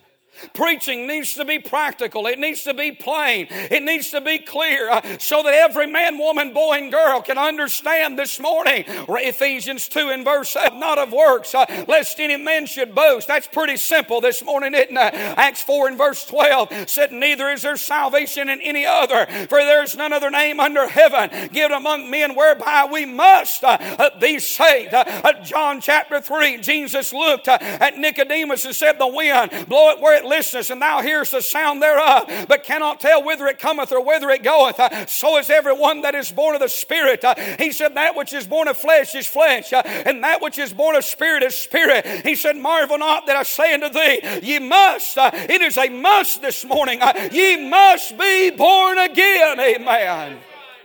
Preaching 0.53 1.07
needs 1.07 1.35
to 1.35 1.45
be 1.45 1.59
practical. 1.59 2.27
It 2.27 2.39
needs 2.39 2.63
to 2.65 2.75
be 2.75 2.93
plain. 2.93 3.47
It 3.51 3.83
needs 3.83 4.11
to 4.11 4.21
be 4.21 4.39
clear 4.39 4.91
uh, 4.91 5.19
so 5.19 5.43
that 5.43 5.55
every 5.55 5.87
man, 5.87 6.19
woman, 6.19 6.53
boy, 6.53 6.79
and 6.79 6.91
girl 6.93 7.21
can 7.21 7.39
understand 7.39 8.19
this 8.19 8.41
morning. 8.41 8.85
Ephesians 9.09 9.89
2 9.89 10.11
and 10.11 10.25
verse 10.25 10.51
7, 10.51 10.79
not 10.79 10.99
of 10.99 11.13
works, 11.13 11.55
uh, 11.55 11.67
lest 11.89 12.21
any 12.21 12.37
man 12.37 12.67
should 12.67 12.95
boast. 12.95 13.29
That's 13.29 13.47
pretty 13.47 13.77
simple 13.77 14.21
this 14.21 14.45
morning, 14.45 14.75
isn't 14.75 14.97
it? 14.97 15.15
Acts 15.15 15.63
4 15.63 15.89
and 15.89 15.99
verse 15.99 16.25
12 16.25 16.89
said, 16.89 17.13
Neither 17.13 17.49
is 17.51 17.63
there 17.63 17.77
salvation 17.77 18.49
in 18.49 18.61
any 18.61 18.87
other, 18.87 19.27
for 19.49 19.59
there 19.59 19.83
is 19.83 19.97
none 19.97 20.13
other 20.13 20.31
name 20.31 20.61
under 20.61 20.89
heaven 20.89 21.49
given 21.53 21.77
among 21.77 22.11
men 22.11 22.35
whereby 22.35 22.89
we 22.91 23.05
must 23.05 23.65
uh, 23.65 23.77
uh 23.81 24.19
be 24.19 24.39
saved. 24.39 24.95
Uh, 24.95 25.05
uh, 25.07 25.45
John 25.45 25.81
chapter 25.81 26.21
3, 26.21 26.59
Jesus 26.59 27.13
looked 27.13 27.49
at 27.49 27.97
Nicodemus 27.99 28.65
and 28.65 28.75
said, 28.75 28.99
The 28.99 29.07
wind, 29.07 29.67
blow 29.69 29.91
it 29.91 30.01
where 30.01 30.17
it 30.17 30.25
listest, 30.29 30.71
and 30.71 30.81
thou 30.81 31.01
hearest 31.01 31.33
the 31.33 31.43
sound 31.43 31.83
thereof, 31.83 32.47
but 32.49 32.65
cannot 32.65 33.01
tell 33.01 33.25
whither 33.25 33.47
it 33.47 33.59
cometh 33.59 33.93
or 33.93 34.05
whither 34.05 34.31
it 34.31 34.43
goeth. 34.43 34.79
So 35.09 35.39
is 35.39 35.51
everyone 35.51 36.03
that 36.03 36.15
is 36.15 36.31
born 36.31 36.55
of 36.55 36.61
the 36.61 36.69
Spirit. 36.69 37.25
He 37.59 37.73
said, 37.73 37.95
That 37.95 38.17
which 38.17 38.33
is 38.33 38.47
born 38.47 38.69
of 38.69 38.77
flesh 38.77 39.15
is 39.15 39.27
flesh, 39.27 39.73
and 39.73 40.25
that 40.25 40.43
which 40.43 40.59
is 40.59 40.73
born 40.73 40.97
of 40.97 41.05
spirit 41.05 41.43
is 41.43 41.57
spirit. 41.57 42.07
He 42.25 42.35
said, 42.35 42.57
Marvel 42.57 42.99
not 42.99 43.27
that 43.27 43.37
I 43.37 43.43
say 43.43 43.75
unto 43.75 43.89
thee, 43.89 44.21
Ye 44.43 44.59
must, 44.59 45.17
it 45.17 45.61
is 45.61 45.77
a 45.77 45.89
must 45.89 46.43
this 46.43 46.65
morning, 46.65 47.01
ye 47.33 47.69
must 47.69 48.19
be 48.19 48.51
born 48.51 48.99
again. 48.99 49.61
Amen 49.61 50.39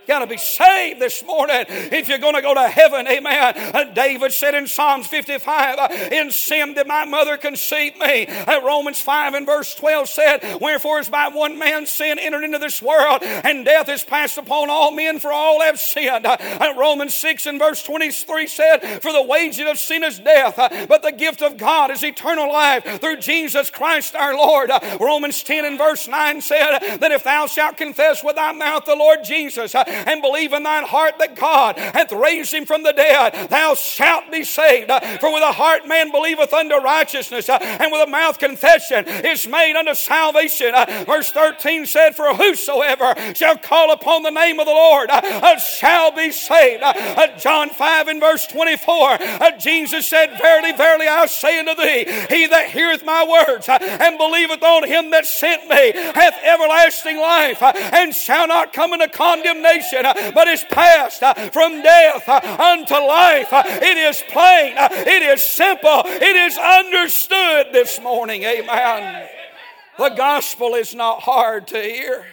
got 0.06 0.20
to 0.20 0.26
be 0.26 0.36
saved 0.36 1.00
this 1.00 1.24
morning 1.24 1.64
if 1.68 2.08
you're 2.08 2.18
going 2.18 2.34
to 2.34 2.42
go 2.42 2.54
to 2.54 2.68
heaven. 2.68 3.06
Amen. 3.06 3.54
Uh, 3.56 3.84
David 3.92 4.32
said 4.32 4.54
in 4.54 4.66
Psalms 4.66 5.06
55, 5.06 5.78
uh, 5.78 5.88
In 6.12 6.30
sin 6.30 6.74
did 6.74 6.86
my 6.86 7.04
mother 7.04 7.36
conceive 7.36 7.98
me. 7.98 8.26
Uh, 8.26 8.60
Romans 8.62 9.00
5 9.00 9.34
and 9.34 9.46
verse 9.46 9.74
12 9.74 10.08
said, 10.08 10.58
Wherefore 10.60 11.00
is 11.00 11.08
by 11.08 11.28
one 11.28 11.58
man's 11.58 11.90
sin 11.90 12.18
entered 12.18 12.44
into 12.44 12.58
this 12.58 12.82
world, 12.82 13.22
and 13.22 13.64
death 13.64 13.88
is 13.88 14.04
passed 14.04 14.38
upon 14.38 14.70
all 14.70 14.90
men, 14.90 15.18
for 15.18 15.32
all 15.32 15.60
have 15.62 15.78
sinned. 15.78 16.26
Romans 16.76 17.14
6 17.14 17.46
and 17.46 17.58
verse 17.58 17.82
23 17.82 18.46
said, 18.46 18.78
For 19.02 19.12
the 19.12 19.22
wages 19.22 19.68
of 19.68 19.78
sin 19.78 20.04
is 20.04 20.18
death, 20.18 20.56
but 20.88 21.02
the 21.02 21.12
gift 21.12 21.42
of 21.42 21.56
God 21.56 21.90
is 21.90 22.02
eternal 22.02 22.48
life 22.52 23.00
through 23.00 23.18
Jesus 23.18 23.70
Christ 23.70 24.14
our 24.14 24.36
Lord. 24.36 24.70
Romans 25.00 25.42
10 25.42 25.64
and 25.64 25.78
verse 25.78 26.08
9 26.08 26.40
said, 26.40 26.98
That 26.98 27.12
if 27.12 27.24
thou 27.24 27.46
shalt 27.46 27.76
confess 27.76 28.22
with 28.22 28.36
thy 28.36 28.52
mouth 28.52 28.84
the 28.84 28.96
Lord 28.96 29.20
Jesus, 29.24 29.74
and 29.94 30.22
believe 30.22 30.52
in 30.52 30.62
thine 30.62 30.84
heart 30.84 31.18
that 31.18 31.36
God 31.36 31.76
hath 31.78 32.12
raised 32.12 32.52
him 32.52 32.66
from 32.66 32.82
the 32.82 32.92
dead, 32.92 33.48
thou 33.50 33.74
shalt 33.74 34.30
be 34.30 34.44
saved. 34.44 34.90
For 35.20 35.32
with 35.32 35.42
a 35.42 35.52
heart 35.52 35.86
man 35.86 36.10
believeth 36.10 36.52
unto 36.52 36.76
righteousness, 36.76 37.48
and 37.48 37.92
with 37.92 38.06
a 38.06 38.10
mouth 38.10 38.38
confession 38.38 39.06
is 39.06 39.46
made 39.46 39.76
unto 39.76 39.94
salvation. 39.94 40.72
Verse 41.06 41.30
13 41.30 41.86
said, 41.86 42.16
For 42.16 42.34
whosoever 42.34 43.14
shall 43.34 43.56
call 43.58 43.92
upon 43.92 44.22
the 44.22 44.30
name 44.30 44.60
of 44.60 44.66
the 44.66 44.72
Lord 44.72 45.10
uh, 45.10 45.56
shall 45.58 46.12
be 46.12 46.30
saved. 46.30 46.82
Uh, 46.82 47.36
John 47.38 47.70
5 47.70 48.08
and 48.08 48.20
verse 48.20 48.46
24, 48.46 49.18
uh, 49.20 49.58
Jesus 49.58 50.08
said, 50.08 50.36
Verily, 50.38 50.72
verily, 50.72 51.08
I 51.08 51.26
say 51.26 51.58
unto 51.58 51.74
thee, 51.74 52.04
he 52.28 52.46
that 52.46 52.70
heareth 52.70 53.04
my 53.04 53.24
words 53.24 53.68
and 53.68 54.18
believeth 54.18 54.62
on 54.62 54.86
him 54.86 55.10
that 55.10 55.26
sent 55.26 55.68
me 55.68 55.92
hath 55.94 56.36
everlasting 56.42 57.18
life 57.18 57.62
and 57.62 58.14
shall 58.14 58.46
not 58.46 58.72
come 58.72 58.92
into 58.92 59.08
condemnation 59.08 59.83
Uh, 59.92 60.32
but 60.32 60.48
is 60.48 60.64
passed 60.70 61.22
uh, 61.22 61.34
from 61.50 61.82
death 61.82 62.28
uh, 62.28 62.40
unto 62.62 62.94
life. 62.94 63.48
It 63.52 63.96
is 63.96 64.22
plain, 64.30 64.74
it 64.78 65.22
is 65.22 65.42
simple, 65.42 66.02
it 66.04 66.36
is 66.36 66.56
understood 66.56 67.72
this 67.72 68.00
morning. 68.00 68.44
Amen. 68.44 69.28
The 69.98 70.10
gospel 70.10 70.74
is 70.74 70.94
not 70.94 71.22
hard 71.22 71.68
to 71.68 71.80
hear. 71.80 72.24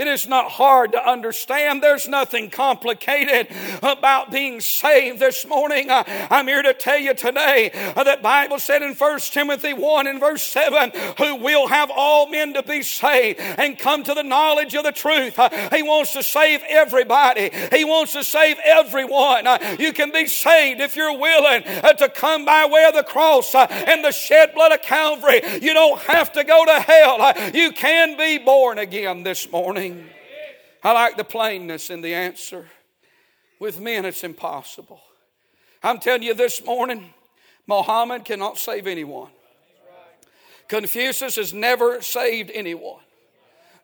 It 0.00 0.08
is 0.08 0.26
not 0.26 0.50
hard 0.52 0.92
to 0.92 1.06
understand. 1.06 1.82
There's 1.82 2.08
nothing 2.08 2.48
complicated 2.48 3.48
about 3.82 4.30
being 4.30 4.62
saved 4.62 5.18
this 5.18 5.46
morning. 5.46 5.88
I'm 5.90 6.48
here 6.48 6.62
to 6.62 6.72
tell 6.72 6.96
you 6.96 7.12
today 7.12 7.70
that 7.94 8.22
Bible 8.22 8.58
said 8.58 8.80
in 8.80 8.94
1 8.94 9.20
Timothy 9.20 9.74
1 9.74 10.06
and 10.06 10.18
verse 10.18 10.42
7, 10.42 10.92
who 11.18 11.36
will 11.36 11.68
have 11.68 11.90
all 11.94 12.30
men 12.30 12.54
to 12.54 12.62
be 12.62 12.80
saved 12.80 13.40
and 13.40 13.78
come 13.78 14.02
to 14.04 14.14
the 14.14 14.22
knowledge 14.22 14.74
of 14.74 14.84
the 14.84 14.92
truth. 14.92 15.38
Uh, 15.38 15.50
he 15.68 15.82
wants 15.82 16.14
to 16.14 16.22
save 16.22 16.62
everybody. 16.66 17.50
He 17.70 17.84
wants 17.84 18.14
to 18.14 18.24
save 18.24 18.56
everyone. 18.64 19.46
Uh, 19.46 19.76
you 19.78 19.92
can 19.92 20.10
be 20.12 20.26
saved 20.28 20.80
if 20.80 20.96
you're 20.96 21.18
willing 21.18 21.62
uh, 21.66 21.92
to 21.92 22.08
come 22.08 22.46
by 22.46 22.64
way 22.64 22.86
of 22.86 22.94
the 22.94 23.02
cross 23.02 23.54
and 23.54 24.02
the 24.02 24.12
shed 24.12 24.54
blood 24.54 24.72
of 24.72 24.80
Calvary. 24.80 25.42
You 25.60 25.74
don't 25.74 26.00
have 26.00 26.32
to 26.32 26.42
go 26.42 26.64
to 26.64 26.80
hell. 26.80 27.52
You 27.52 27.72
can 27.72 28.16
be 28.16 28.38
born 28.38 28.78
again 28.78 29.24
this 29.24 29.52
morning. 29.52 29.89
I 30.82 30.92
like 30.92 31.16
the 31.16 31.24
plainness 31.24 31.90
in 31.90 32.00
the 32.00 32.14
answer. 32.14 32.68
With 33.58 33.80
men, 33.80 34.04
it's 34.04 34.24
impossible. 34.24 35.00
I'm 35.82 35.98
telling 35.98 36.22
you 36.22 36.34
this 36.34 36.64
morning, 36.64 37.12
Mohammed 37.66 38.24
cannot 38.24 38.58
save 38.58 38.86
anyone. 38.86 39.30
Confucius 40.68 41.36
has 41.36 41.52
never 41.52 42.00
saved 42.00 42.50
anyone. 42.54 43.00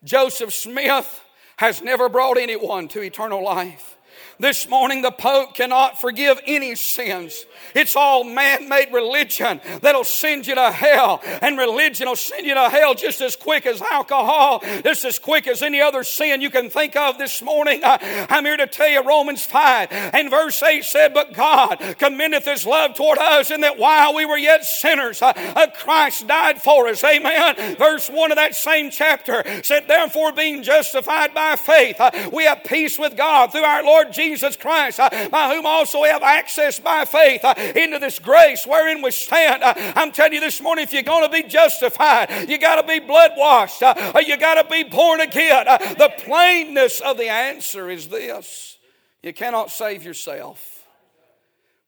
Joseph 0.05 0.55
Smith 0.55 1.21
has 1.57 1.83
never 1.83 2.09
brought 2.09 2.39
anyone 2.39 2.89
to 2.89 3.03
eternal 3.03 3.43
life. 3.43 3.97
This 4.39 4.69
morning, 4.69 5.03
the 5.03 5.11
Pope 5.11 5.55
cannot 5.55 6.01
forgive 6.01 6.39
any 6.47 6.75
sins. 6.75 7.45
It's 7.75 7.97
all 7.97 8.23
man 8.23 8.69
made 8.69 8.93
religion 8.93 9.61
that'll 9.81 10.05
send 10.05 10.47
you 10.47 10.55
to 10.55 10.71
hell. 10.71 11.21
And 11.43 11.59
religion 11.59 12.09
will 12.09 12.17
send 12.17 12.47
you 12.47 12.55
to 12.55 12.69
hell 12.69 12.95
just 12.95 13.21
as 13.21 13.35
quick 13.35 13.67
as 13.67 13.81
alcohol, 13.81 14.63
just 14.85 15.05
as 15.05 15.19
quick 15.19 15.47
as 15.49 15.63
any 15.63 15.81
other 15.81 16.05
sin 16.05 16.41
you 16.41 16.51
can 16.51 16.71
think 16.71 16.97
of 16.97 17.19
this 17.19 17.43
morning. 17.43 17.81
I'm 17.83 18.45
here 18.45 18.57
to 18.57 18.67
tell 18.67 18.89
you 18.89 19.03
Romans 19.03 19.45
5 19.45 19.89
and 19.91 20.31
verse 20.31 20.63
8 20.63 20.85
said, 20.85 21.15
But 21.15 21.33
God 21.33 21.97
commendeth 21.99 22.45
his 22.45 22.67
love 22.67 22.95
toward 22.95 23.19
us, 23.19 23.51
in 23.51 23.63
that 23.63 23.79
while 23.79 24.15
we 24.15 24.27
were 24.27 24.39
yet 24.39 24.65
sinners, 24.65 25.23
uh, 25.23 25.33
uh, 25.37 25.67
Christ 25.75 26.27
died 26.27 26.61
for 26.61 26.89
us. 26.89 27.03
Amen. 27.03 27.77
Verse 27.77 28.09
1 28.09 28.33
of 28.33 28.37
that 28.37 28.55
same 28.55 28.91
chapter 28.91 29.43
said, 29.63 29.89
Therefore, 29.89 30.33
being 30.33 30.63
justified 30.63 31.33
by 31.33 31.57
faith, 31.57 31.99
uh, 31.99 32.11
we 32.33 32.45
have 32.45 32.65
peace 32.65 32.99
with 32.99 33.17
God 33.17 33.51
through 33.51 33.65
our 33.65 33.83
Lord 33.83 33.97
Lord 33.97 34.13
Jesus 34.27 34.57
Christ, 34.57 34.99
uh, 34.99 35.09
by 35.31 35.55
whom 35.55 35.67
also 35.67 36.03
we 36.03 36.09
have 36.09 36.23
access 36.23 36.81
by 36.81 37.05
faith 37.05 37.45
uh, 37.45 37.55
into 37.77 37.99
this 37.99 38.19
grace 38.19 38.67
wherein 38.67 39.01
we 39.03 39.13
stand. 39.13 39.63
Uh, 39.63 39.73
I'm 39.95 40.11
telling 40.11 40.33
you 40.33 40.41
this 40.41 40.61
morning, 40.61 40.83
if 40.83 40.93
you're 40.93 41.03
going 41.03 41.25
to 41.25 41.31
be 41.31 41.49
justified, 41.49 42.49
you 42.49 42.59
got 42.59 42.81
to 42.81 42.87
be 42.87 42.99
blood 42.99 43.33
washed, 43.37 43.83
you 43.83 44.37
got 44.37 44.61
to 44.61 44.69
be 44.69 44.83
born 44.83 45.21
again. 45.21 45.67
The 45.67 46.13
plainness 46.19 47.01
of 47.01 47.17
the 47.19 47.29
answer 47.29 47.89
is 47.89 48.09
this 48.09 48.79
you 49.23 49.33
cannot 49.33 49.71
save 49.71 50.03
yourself. 50.03 50.85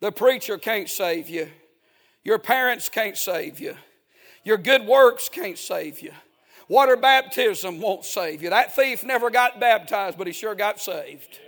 The 0.01 0.13
preacher 0.13 0.59
can't 0.59 0.89
save 0.89 1.29
you. 1.29 1.49
Your 2.23 2.39
parents 2.39 2.89
can't 2.89 3.17
save 3.17 3.59
you. 3.59 3.77
Your 4.45 4.59
good 4.59 4.87
works 4.87 5.29
can't 5.29 5.59
save 5.59 6.01
you. 6.01 6.13
Water 6.69 6.97
baptism 6.97 7.81
won't 7.81 8.05
save 8.05 8.43
you. 8.43 8.51
That 8.51 8.77
thief 8.77 9.03
never 9.03 9.31
got 9.31 9.59
baptized, 9.59 10.19
but 10.19 10.27
he 10.27 10.33
sure 10.33 10.55
got 10.55 10.79
saved. 10.79 11.41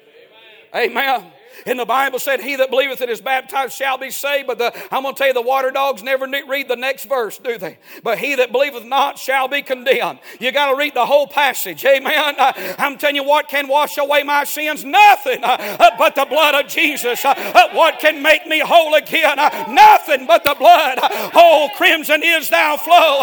Amen. 0.74 1.32
And 1.66 1.78
the 1.78 1.84
Bible 1.84 2.18
said, 2.18 2.40
He 2.40 2.56
that 2.56 2.70
believeth 2.70 3.00
and 3.00 3.10
is 3.10 3.20
baptized 3.20 3.74
shall 3.74 3.98
be 3.98 4.10
saved. 4.10 4.46
But 4.46 4.58
the, 4.58 4.72
I'm 4.92 5.02
going 5.02 5.14
to 5.14 5.18
tell 5.18 5.28
you, 5.28 5.34
the 5.34 5.42
water 5.42 5.70
dogs 5.70 6.02
never 6.02 6.26
read 6.26 6.68
the 6.68 6.76
next 6.76 7.04
verse, 7.04 7.38
do 7.38 7.58
they? 7.58 7.78
But 8.02 8.18
he 8.18 8.34
that 8.36 8.52
believeth 8.52 8.84
not 8.84 9.18
shall 9.18 9.48
be 9.48 9.62
condemned. 9.62 10.20
You 10.38 10.52
got 10.52 10.70
to 10.70 10.76
read 10.76 10.94
the 10.94 11.06
whole 11.06 11.26
passage. 11.26 11.84
Amen. 11.84 12.34
Uh, 12.38 12.52
I'm 12.78 12.98
telling 12.98 13.16
you, 13.16 13.24
what 13.24 13.48
can 13.48 13.68
wash 13.68 13.98
away 13.98 14.22
my 14.22 14.44
sins? 14.44 14.84
Nothing 14.84 15.44
uh, 15.44 15.56
uh 15.78 15.90
but 15.98 16.14
the 16.14 16.24
blood 16.24 16.54
of 16.54 16.70
Jesus. 16.70 17.24
Uh, 17.24 17.68
what 17.72 17.98
can 17.98 18.22
make 18.22 18.46
me 18.46 18.60
whole 18.60 18.94
again? 18.94 19.36
Nothing 19.36 20.26
but 20.26 20.44
the 20.44 20.54
blood. 20.54 20.98
Oh, 21.34 21.68
crimson 21.76 22.22
is 22.22 22.48
thou 22.48 22.76
flow 22.76 23.22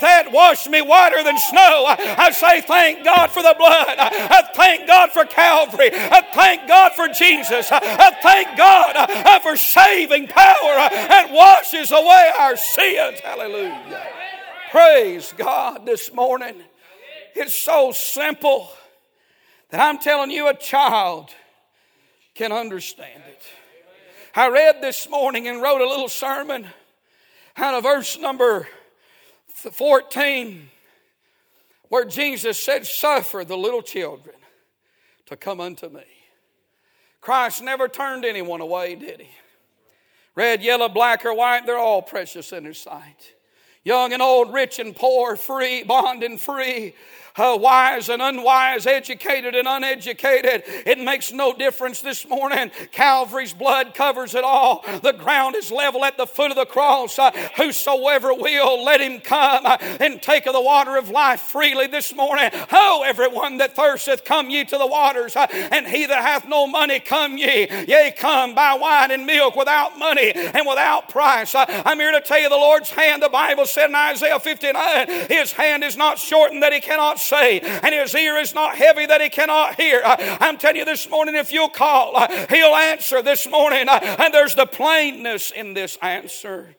that 0.00 0.32
washed 0.32 0.68
me 0.68 0.82
whiter 0.82 1.22
than 1.22 1.38
snow. 1.38 1.86
I 1.88 2.30
say, 2.30 2.60
thank 2.62 3.04
God 3.04 3.30
for 3.30 3.42
the 3.42 3.54
blood. 3.58 3.96
thank 4.54 4.86
God 4.86 5.10
for 5.12 5.24
Calvary. 5.24 5.90
thank 5.90 6.68
God 6.68 6.92
for 6.92 7.08
Jesus. 7.08 7.65
I 7.70 7.78
uh, 7.78 8.10
thank 8.22 8.56
God 8.56 8.96
uh, 8.96 9.06
uh, 9.08 9.40
for 9.40 9.56
saving 9.56 10.28
power 10.28 10.74
that 10.74 11.28
washes 11.30 11.92
away 11.92 12.32
our 12.38 12.56
sins. 12.56 13.20
Hallelujah. 13.20 14.06
Praise 14.70 15.34
God 15.36 15.86
this 15.86 16.12
morning. 16.12 16.56
It's 17.34 17.54
so 17.54 17.92
simple 17.92 18.70
that 19.70 19.80
I'm 19.80 19.98
telling 19.98 20.30
you, 20.30 20.48
a 20.48 20.54
child 20.54 21.30
can 22.34 22.52
understand 22.52 23.22
it. 23.28 23.42
I 24.34 24.48
read 24.48 24.82
this 24.82 25.08
morning 25.08 25.48
and 25.48 25.62
wrote 25.62 25.80
a 25.80 25.88
little 25.88 26.08
sermon 26.08 26.66
out 27.56 27.74
of 27.74 27.84
verse 27.84 28.18
number 28.18 28.68
14 29.48 30.68
where 31.88 32.04
Jesus 32.04 32.62
said, 32.62 32.86
Suffer 32.86 33.44
the 33.44 33.56
little 33.56 33.82
children 33.82 34.36
to 35.26 35.36
come 35.36 35.60
unto 35.60 35.88
me. 35.88 36.04
Christ 37.26 37.60
never 37.60 37.88
turned 37.88 38.24
anyone 38.24 38.60
away, 38.60 38.94
did 38.94 39.20
he? 39.20 39.28
Red, 40.36 40.62
yellow, 40.62 40.88
black, 40.88 41.26
or 41.26 41.34
white, 41.34 41.66
they're 41.66 41.76
all 41.76 42.00
precious 42.00 42.52
in 42.52 42.64
his 42.64 42.78
sight. 42.78 43.34
Young 43.86 44.12
and 44.12 44.20
old, 44.20 44.52
rich 44.52 44.80
and 44.80 44.96
poor, 44.96 45.36
free, 45.36 45.84
bond 45.84 46.24
and 46.24 46.40
free, 46.40 46.92
uh, 47.36 47.56
wise 47.60 48.08
and 48.08 48.22
unwise, 48.22 48.86
educated 48.86 49.54
and 49.54 49.68
uneducated. 49.68 50.62
It 50.86 50.98
makes 50.98 51.32
no 51.32 51.52
difference 51.52 52.00
this 52.00 52.26
morning. 52.26 52.70
Calvary's 52.92 53.52
blood 53.52 53.94
covers 53.94 54.34
it 54.34 54.42
all. 54.42 54.84
The 55.02 55.12
ground 55.12 55.54
is 55.54 55.70
level 55.70 56.04
at 56.04 56.16
the 56.16 56.26
foot 56.26 56.50
of 56.50 56.56
the 56.56 56.64
cross. 56.64 57.18
Uh, 57.18 57.30
whosoever 57.56 58.32
will, 58.32 58.82
let 58.82 59.02
him 59.02 59.20
come 59.20 59.66
uh, 59.66 59.76
and 60.00 60.20
take 60.22 60.46
of 60.46 60.54
the 60.54 60.60
water 60.62 60.96
of 60.96 61.10
life 61.10 61.42
freely 61.42 61.86
this 61.86 62.14
morning. 62.14 62.48
Oh, 62.72 63.04
everyone 63.06 63.58
that 63.58 63.76
thirsteth, 63.76 64.24
come 64.24 64.48
ye 64.48 64.64
to 64.64 64.78
the 64.78 64.86
waters, 64.86 65.36
uh, 65.36 65.46
and 65.50 65.86
he 65.86 66.06
that 66.06 66.22
hath 66.22 66.48
no 66.48 66.66
money, 66.66 67.00
come 67.00 67.36
ye. 67.36 67.68
Yea, 67.86 68.14
come, 68.16 68.54
buy 68.54 68.78
wine 68.80 69.10
and 69.10 69.26
milk 69.26 69.56
without 69.56 69.98
money 69.98 70.32
and 70.32 70.66
without 70.66 71.10
price. 71.10 71.54
Uh, 71.54 71.66
I'm 71.84 71.98
here 71.98 72.12
to 72.12 72.22
tell 72.22 72.40
you 72.40 72.48
the 72.48 72.56
Lord's 72.56 72.90
hand, 72.90 73.22
the 73.22 73.28
Bible 73.28 73.66
said 73.76 73.90
in 73.90 73.94
Isaiah 73.94 74.40
59, 74.40 75.28
his 75.28 75.52
hand 75.52 75.84
is 75.84 75.96
not 75.96 76.18
shortened 76.18 76.62
that 76.62 76.72
he 76.72 76.80
cannot 76.80 77.18
say, 77.18 77.60
and 77.60 77.94
his 77.94 78.14
ear 78.14 78.36
is 78.38 78.54
not 78.54 78.74
heavy 78.74 79.06
that 79.06 79.20
he 79.20 79.28
cannot 79.28 79.76
hear. 79.76 80.00
Uh, 80.02 80.16
I'm 80.40 80.56
telling 80.56 80.78
you 80.78 80.84
this 80.84 81.08
morning, 81.10 81.34
if 81.34 81.52
you'll 81.52 81.68
call, 81.68 82.16
uh, 82.16 82.46
he'll 82.48 82.74
answer 82.74 83.20
this 83.20 83.46
morning. 83.48 83.88
Uh, 83.88 84.16
and 84.18 84.32
there's 84.32 84.54
the 84.54 84.66
plainness 84.66 85.50
in 85.50 85.74
this 85.74 85.98
answer. 86.00 86.74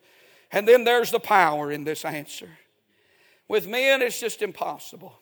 And 0.51 0.67
then 0.67 0.85
there's 0.85 1.11
the 1.11 1.19
power 1.19 1.71
in 1.71 1.83
this 1.83 2.03
answer. 2.03 2.49
With 3.47 3.67
men, 3.67 4.01
it's 4.01 4.19
just 4.19 4.41
impossible. 4.41 5.13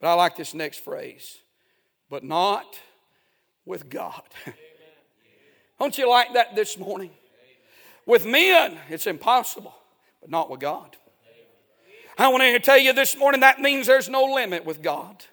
But 0.00 0.08
I 0.08 0.14
like 0.14 0.36
this 0.36 0.54
next 0.54 0.78
phrase 0.78 1.38
but 2.10 2.24
not 2.24 2.78
with 3.66 3.90
God. 3.90 4.22
Don't 5.78 5.96
you 5.98 6.08
like 6.08 6.32
that 6.34 6.56
this 6.56 6.78
morning? 6.78 7.10
With 8.06 8.24
men, 8.24 8.78
it's 8.88 9.06
impossible, 9.06 9.74
but 10.20 10.30
not 10.30 10.50
with 10.50 10.60
God. 10.60 10.96
I 12.16 12.28
want 12.28 12.42
to 12.42 12.58
tell 12.58 12.78
you 12.78 12.92
this 12.92 13.16
morning 13.16 13.42
that 13.42 13.60
means 13.60 13.86
there's 13.86 14.08
no 14.08 14.24
limit 14.24 14.64
with 14.64 14.82
God. 14.82 15.24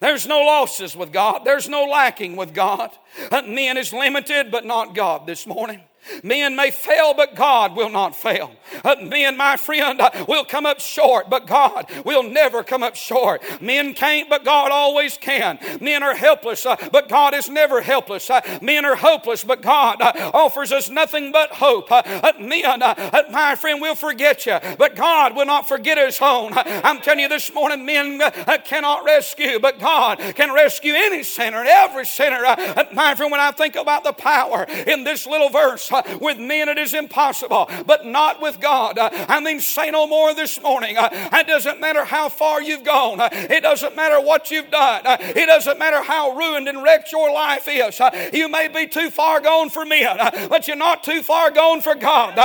There's 0.00 0.26
no 0.26 0.40
losses 0.40 0.94
with 0.94 1.12
God. 1.12 1.42
There's 1.44 1.68
no 1.68 1.84
lacking 1.84 2.36
with 2.36 2.54
God. 2.54 2.90
Man 3.30 3.76
is 3.76 3.92
limited, 3.92 4.50
but 4.50 4.64
not 4.64 4.94
God 4.94 5.26
this 5.26 5.46
morning. 5.46 5.80
Men 6.22 6.56
may 6.56 6.70
fail, 6.70 7.14
but 7.14 7.34
God 7.34 7.76
will 7.76 7.88
not 7.88 8.16
fail. 8.16 8.52
Uh, 8.84 8.96
men, 9.02 9.36
my 9.36 9.56
friend, 9.56 10.00
uh, 10.00 10.24
will 10.28 10.44
come 10.44 10.66
up 10.66 10.80
short, 10.80 11.30
but 11.30 11.46
God 11.46 11.86
will 12.04 12.22
never 12.22 12.62
come 12.62 12.82
up 12.82 12.96
short. 12.96 13.42
Men 13.60 13.94
can't, 13.94 14.28
but 14.28 14.44
God 14.44 14.70
always 14.70 15.16
can. 15.16 15.58
Men 15.80 16.02
are 16.02 16.14
helpless, 16.14 16.66
uh, 16.66 16.76
but 16.92 17.08
God 17.08 17.34
is 17.34 17.48
never 17.48 17.80
helpless. 17.80 18.28
Uh, 18.30 18.40
men 18.62 18.84
are 18.84 18.96
hopeless, 18.96 19.44
but 19.44 19.62
God 19.62 20.00
uh, 20.00 20.30
offers 20.34 20.72
us 20.72 20.88
nothing 20.88 21.32
but 21.32 21.50
hope. 21.50 21.90
Uh, 21.90 22.32
men, 22.40 22.80
my 23.30 23.54
friend, 23.56 23.80
will 23.80 23.94
forget 23.94 24.46
you, 24.46 24.58
but 24.78 24.96
God 24.96 25.36
will 25.36 25.46
not 25.46 25.68
forget 25.68 25.98
His 25.98 26.20
own. 26.20 26.52
I'm 26.54 27.00
telling 27.00 27.20
you 27.20 27.28
this 27.28 27.52
morning, 27.54 27.84
men 27.84 28.20
cannot 28.64 29.04
rescue, 29.04 29.58
but 29.58 29.78
God 29.78 30.18
can 30.34 30.52
rescue 30.52 30.94
any 30.94 31.22
sinner 31.22 31.58
and 31.58 31.68
every 31.68 32.06
sinner. 32.06 32.42
my 32.92 33.14
friend, 33.14 33.30
when 33.30 33.40
I 33.40 33.50
think 33.52 33.76
about 33.76 34.04
the 34.04 34.12
power 34.12 34.64
in 34.64 35.04
this 35.04 35.26
little 35.26 35.48
verse, 35.48 35.89
Uh, 35.92 36.02
with 36.20 36.38
men 36.38 36.68
it 36.68 36.78
is 36.78 36.94
impossible, 36.94 37.68
but 37.86 38.06
not 38.06 38.40
with 38.40 38.60
God. 38.60 38.98
Uh, 38.98 39.10
I 39.28 39.40
mean, 39.40 39.60
say 39.60 39.90
no 39.90 40.06
more 40.06 40.34
this 40.34 40.60
morning. 40.62 40.96
Uh, 40.96 41.08
it 41.32 41.46
doesn't 41.46 41.80
matter 41.80 42.04
how 42.04 42.28
far 42.28 42.62
you've 42.62 42.84
gone, 42.84 43.18
it 43.20 43.62
doesn't 43.62 43.96
matter 43.96 44.20
what 44.20 44.50
you've 44.50 44.70
done, 44.70 45.02
it 45.06 45.46
doesn't 45.46 45.78
matter 45.78 46.02
how 46.02 46.32
ruined 46.36 46.68
and 46.68 46.82
wrecked 46.82 47.12
your 47.12 47.32
life 47.32 47.66
is. 47.68 48.00
You 48.32 48.48
may 48.48 48.68
be 48.68 48.86
too 48.86 49.10
far 49.10 49.40
gone 49.40 49.70
for 49.70 49.84
men, 49.84 50.16
but 50.48 50.68
you're 50.68 50.76
not 50.76 51.02
too 51.02 51.22
far 51.22 51.50
gone 51.50 51.80
for 51.80 51.94
God. 51.94 52.36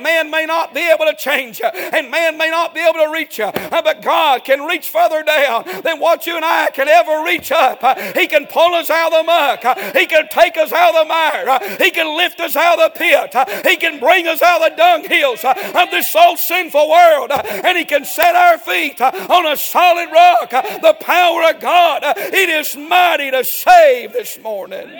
Man 0.00 0.30
may 0.30 0.46
not 0.46 0.74
be 0.74 0.80
able 0.80 1.06
to 1.06 1.14
change 1.14 1.60
you, 1.60 1.66
and 1.66 2.10
man 2.10 2.36
may 2.38 2.50
not 2.50 2.74
be 2.74 2.80
able 2.80 3.04
to 3.04 3.10
reach 3.12 3.38
you, 3.38 3.50
but 3.52 4.02
God 4.02 4.44
can 4.44 4.62
reach 4.66 4.88
further 4.88 5.22
down 5.22 5.64
than 5.82 6.00
what 6.00 6.26
you 6.26 6.36
and 6.36 6.44
I 6.44 6.68
can 6.72 6.88
ever 6.88 7.24
reach 7.24 7.52
up. 7.52 7.80
He 8.16 8.26
can 8.26 8.46
pull 8.46 8.74
us 8.74 8.90
out 8.90 9.12
of 9.12 9.18
the 9.18 9.24
muck, 9.24 9.94
He 9.96 10.06
can 10.06 10.28
take 10.28 10.56
us 10.56 10.72
out 10.72 10.94
of 10.94 11.02
the 11.02 11.08
mire, 11.08 11.76
He 11.78 11.90
can 11.90 12.16
lift 12.16 12.40
us 12.40 12.56
out 12.56 12.78
of 12.78 12.89
the 12.89 12.89
pit. 12.90 13.34
He 13.66 13.76
can 13.76 13.98
bring 14.00 14.26
us 14.26 14.42
out 14.42 14.62
of 14.62 14.76
the 14.76 14.82
dunghills 14.82 15.44
of 15.44 15.90
this 15.90 16.08
so 16.08 16.34
sinful 16.36 16.90
world, 16.90 17.30
and 17.30 17.78
He 17.78 17.84
can 17.84 18.04
set 18.04 18.34
our 18.34 18.58
feet 18.58 19.00
on 19.00 19.46
a 19.46 19.56
solid 19.56 20.10
rock. 20.12 20.50
The 20.50 20.96
power 21.00 21.50
of 21.50 21.60
God, 21.60 22.02
it 22.04 22.48
is 22.48 22.76
mighty 22.76 23.30
to 23.30 23.44
save 23.44 24.12
this 24.12 24.38
morning. 24.40 24.90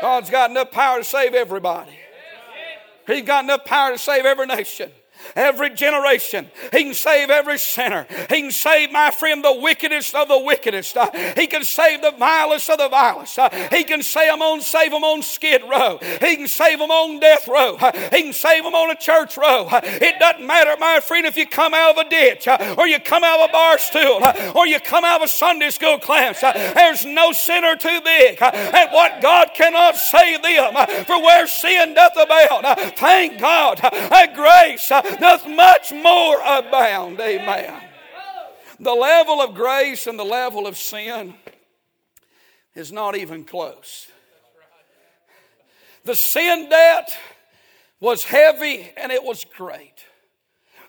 God's 0.00 0.30
got 0.30 0.50
enough 0.50 0.70
power 0.70 0.98
to 0.98 1.04
save 1.04 1.34
everybody. 1.34 1.98
He's 3.06 3.24
got 3.24 3.44
enough 3.44 3.64
power 3.64 3.92
to 3.92 3.98
save 3.98 4.24
every 4.24 4.46
nation 4.46 4.90
every 5.34 5.70
generation. 5.70 6.50
He 6.72 6.84
can 6.84 6.94
save 6.94 7.30
every 7.30 7.58
sinner. 7.58 8.06
He 8.30 8.42
can 8.42 8.50
save, 8.50 8.92
my 8.92 9.10
friend, 9.10 9.44
the 9.44 9.58
wickedest 9.60 10.14
of 10.14 10.28
the 10.28 10.38
wickedest. 10.38 10.96
Uh, 10.96 11.10
he 11.36 11.46
can 11.46 11.64
save 11.64 12.02
the 12.02 12.12
vilest 12.12 12.70
of 12.70 12.78
the 12.78 12.88
vilest. 12.88 13.38
Uh, 13.38 13.50
he 13.70 13.84
can 13.84 14.02
save 14.02 14.32
them 14.32 14.42
on, 14.42 14.60
save 14.60 14.90
them 14.90 15.04
on 15.04 15.22
skid 15.22 15.62
row. 15.62 15.98
He 16.20 16.36
can 16.36 16.48
save 16.48 16.78
them 16.78 16.90
on 16.90 17.20
death 17.20 17.48
row. 17.48 17.76
Uh, 17.76 17.92
he 18.10 18.22
can 18.22 18.32
save 18.32 18.64
them 18.64 18.74
on 18.74 18.90
a 18.90 18.96
church 18.96 19.36
row. 19.36 19.66
Uh, 19.70 19.80
it 19.84 20.18
doesn't 20.18 20.46
matter, 20.46 20.76
my 20.78 21.00
friend, 21.00 21.26
if 21.26 21.36
you 21.36 21.46
come 21.46 21.74
out 21.74 21.98
of 21.98 22.06
a 22.06 22.08
ditch 22.08 22.48
uh, 22.48 22.74
or 22.78 22.86
you 22.86 22.98
come 22.98 23.24
out 23.24 23.40
of 23.40 23.50
a 23.50 23.52
bar 23.52 23.78
stool 23.78 24.20
uh, 24.22 24.52
or 24.54 24.66
you 24.66 24.80
come 24.80 25.04
out 25.04 25.20
of 25.20 25.26
a 25.26 25.28
Sunday 25.28 25.70
school 25.70 25.98
class. 25.98 26.40
There's 26.40 27.04
no 27.04 27.32
sinner 27.32 27.76
too 27.76 28.00
big. 28.04 28.40
And 28.42 28.90
what 28.92 29.20
God 29.20 29.50
cannot 29.54 29.96
save 29.96 30.42
them 30.42 30.74
for 31.04 31.20
where 31.22 31.46
sin 31.46 31.94
doth 31.94 32.16
abound. 32.16 32.66
Thank 32.96 33.38
God. 33.38 33.80
Grace 34.34 34.90
doth 35.18 35.46
much 35.46 35.92
more 35.92 36.40
abound. 36.40 37.20
Amen. 37.20 37.82
The 38.78 38.92
level 38.92 39.40
of 39.40 39.54
grace 39.54 40.06
and 40.06 40.18
the 40.18 40.24
level 40.24 40.66
of 40.66 40.76
sin 40.76 41.34
is 42.74 42.90
not 42.90 43.16
even 43.16 43.44
close. 43.44 44.08
The 46.04 46.14
sin 46.14 46.68
debt 46.68 47.16
was 48.00 48.24
heavy 48.24 48.90
and 48.96 49.12
it 49.12 49.22
was 49.22 49.46
great. 49.56 50.04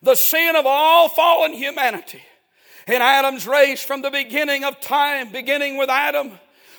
The 0.01 0.15
sin 0.15 0.55
of 0.55 0.65
all 0.65 1.07
fallen 1.09 1.53
humanity 1.53 2.23
in 2.87 3.01
Adam's 3.01 3.47
race 3.47 3.83
from 3.83 4.01
the 4.01 4.11
beginning 4.11 4.63
of 4.63 4.81
time, 4.81 5.31
beginning 5.31 5.77
with 5.77 5.89
Adam, 5.89 6.31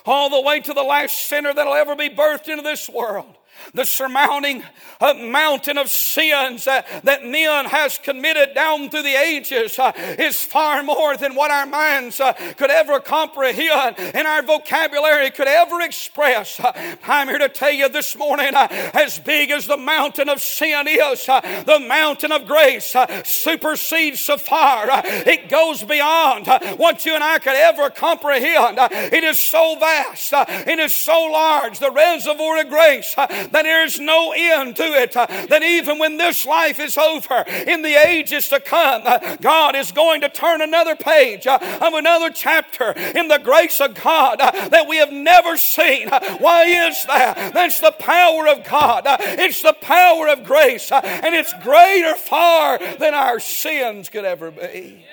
all 0.04 0.28
the 0.28 0.40
way 0.40 0.60
to 0.60 0.74
the 0.74 0.82
last 0.82 1.26
sinner 1.26 1.54
that'll 1.54 1.74
ever 1.74 1.96
be 1.96 2.10
birthed 2.10 2.48
into 2.48 2.62
this 2.62 2.88
world 2.88 3.36
the 3.72 3.84
surmounting 3.84 4.62
uh, 5.00 5.14
mountain 5.14 5.78
of 5.78 5.88
sins 5.90 6.66
uh, 6.66 6.82
that 7.02 7.24
men 7.24 7.64
has 7.66 7.98
committed 7.98 8.54
down 8.54 8.90
through 8.90 9.02
the 9.02 9.14
ages 9.14 9.78
uh, 9.78 9.92
is 10.18 10.42
far 10.42 10.82
more 10.82 11.16
than 11.16 11.34
what 11.34 11.50
our 11.50 11.66
minds 11.66 12.20
uh, 12.20 12.32
could 12.56 12.70
ever 12.70 13.00
comprehend 13.00 13.98
and 13.98 14.26
our 14.26 14.42
vocabulary 14.42 15.30
could 15.30 15.48
ever 15.48 15.80
express. 15.80 16.60
Uh, 16.60 16.72
I'm 17.04 17.28
here 17.28 17.38
to 17.38 17.48
tell 17.48 17.72
you 17.72 17.88
this 17.88 18.16
morning, 18.16 18.54
uh, 18.54 18.68
as 18.94 19.18
big 19.18 19.50
as 19.50 19.66
the 19.66 19.76
mountain 19.76 20.28
of 20.28 20.40
sin 20.40 20.86
is, 20.88 21.26
the 21.26 21.84
mountain 21.86 22.32
of 22.32 22.46
grace 22.46 22.94
supersedes 23.24 24.20
so 24.20 24.36
far. 24.36 24.86
it 24.88 25.48
goes 25.48 25.82
beyond 25.82 26.46
what 26.78 27.04
you 27.04 27.14
and 27.14 27.24
I 27.24 27.38
could 27.38 27.54
ever 27.56 27.90
comprehend. 27.90 28.78
it 28.80 29.24
is 29.24 29.38
so 29.38 29.76
vast. 29.78 30.32
it 30.36 30.78
is 30.78 30.92
so 30.92 31.24
large. 31.24 31.78
The 31.78 31.90
reservoir 31.90 32.60
of 32.60 32.68
grace 32.68 33.14
that 33.54 33.62
there's 33.62 34.00
no 34.00 34.32
end 34.36 34.74
to 34.76 34.82
it. 34.82 35.16
Uh, 35.16 35.26
that 35.26 35.62
even 35.62 35.98
when 35.98 36.16
this 36.16 36.44
life 36.44 36.80
is 36.80 36.98
over, 36.98 37.44
in 37.66 37.82
the 37.82 37.94
ages 37.94 38.48
to 38.48 38.58
come, 38.58 39.02
uh, 39.04 39.36
God 39.36 39.76
is 39.76 39.92
going 39.92 40.22
to 40.22 40.28
turn 40.28 40.60
another 40.60 40.96
page 40.96 41.46
uh, 41.46 41.58
of 41.80 41.94
another 41.94 42.30
chapter 42.30 42.90
in 42.90 43.28
the 43.28 43.38
grace 43.38 43.80
of 43.80 43.94
God 43.94 44.40
that 44.40 44.86
we 44.88 44.96
have 44.96 45.12
never 45.12 45.56
seen. 45.56 46.08
Why 46.08 46.64
is 46.64 47.06
that? 47.06 47.54
That's 47.54 47.78
the 47.78 47.92
power 47.92 48.48
of 48.48 48.64
God. 48.68 49.04
It's 49.06 49.62
the 49.62 49.72
power 49.80 50.28
of 50.28 50.44
grace, 50.44 50.90
and 50.90 51.34
it's 51.34 51.54
greater 51.62 52.16
far 52.16 52.78
than 52.78 53.14
our 53.14 53.38
sins 53.38 54.08
could 54.08 54.24
ever 54.24 54.50
be. 54.50 55.06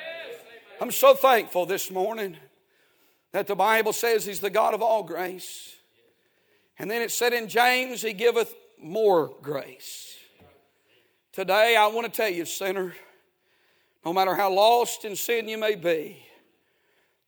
I'm 0.81 0.91
so 0.91 1.13
thankful 1.13 1.67
this 1.67 1.91
morning 1.91 2.37
that 3.33 3.45
the 3.45 3.55
Bible 3.55 3.93
says 3.93 4.25
He's 4.25 4.39
the 4.39 4.49
God 4.49 4.73
of 4.73 4.81
all 4.81 5.03
grace. 5.03 5.70
And 6.81 6.89
then 6.89 7.03
it 7.03 7.11
said 7.11 7.31
in 7.31 7.47
James, 7.47 8.01
He 8.01 8.11
giveth 8.11 8.55
more 8.81 9.35
grace. 9.43 10.17
Today, 11.31 11.75
I 11.75 11.85
want 11.85 12.11
to 12.11 12.11
tell 12.11 12.27
you, 12.27 12.43
sinner, 12.43 12.95
no 14.03 14.11
matter 14.11 14.33
how 14.33 14.51
lost 14.51 15.05
in 15.05 15.15
sin 15.15 15.47
you 15.47 15.59
may 15.59 15.75
be, 15.75 16.25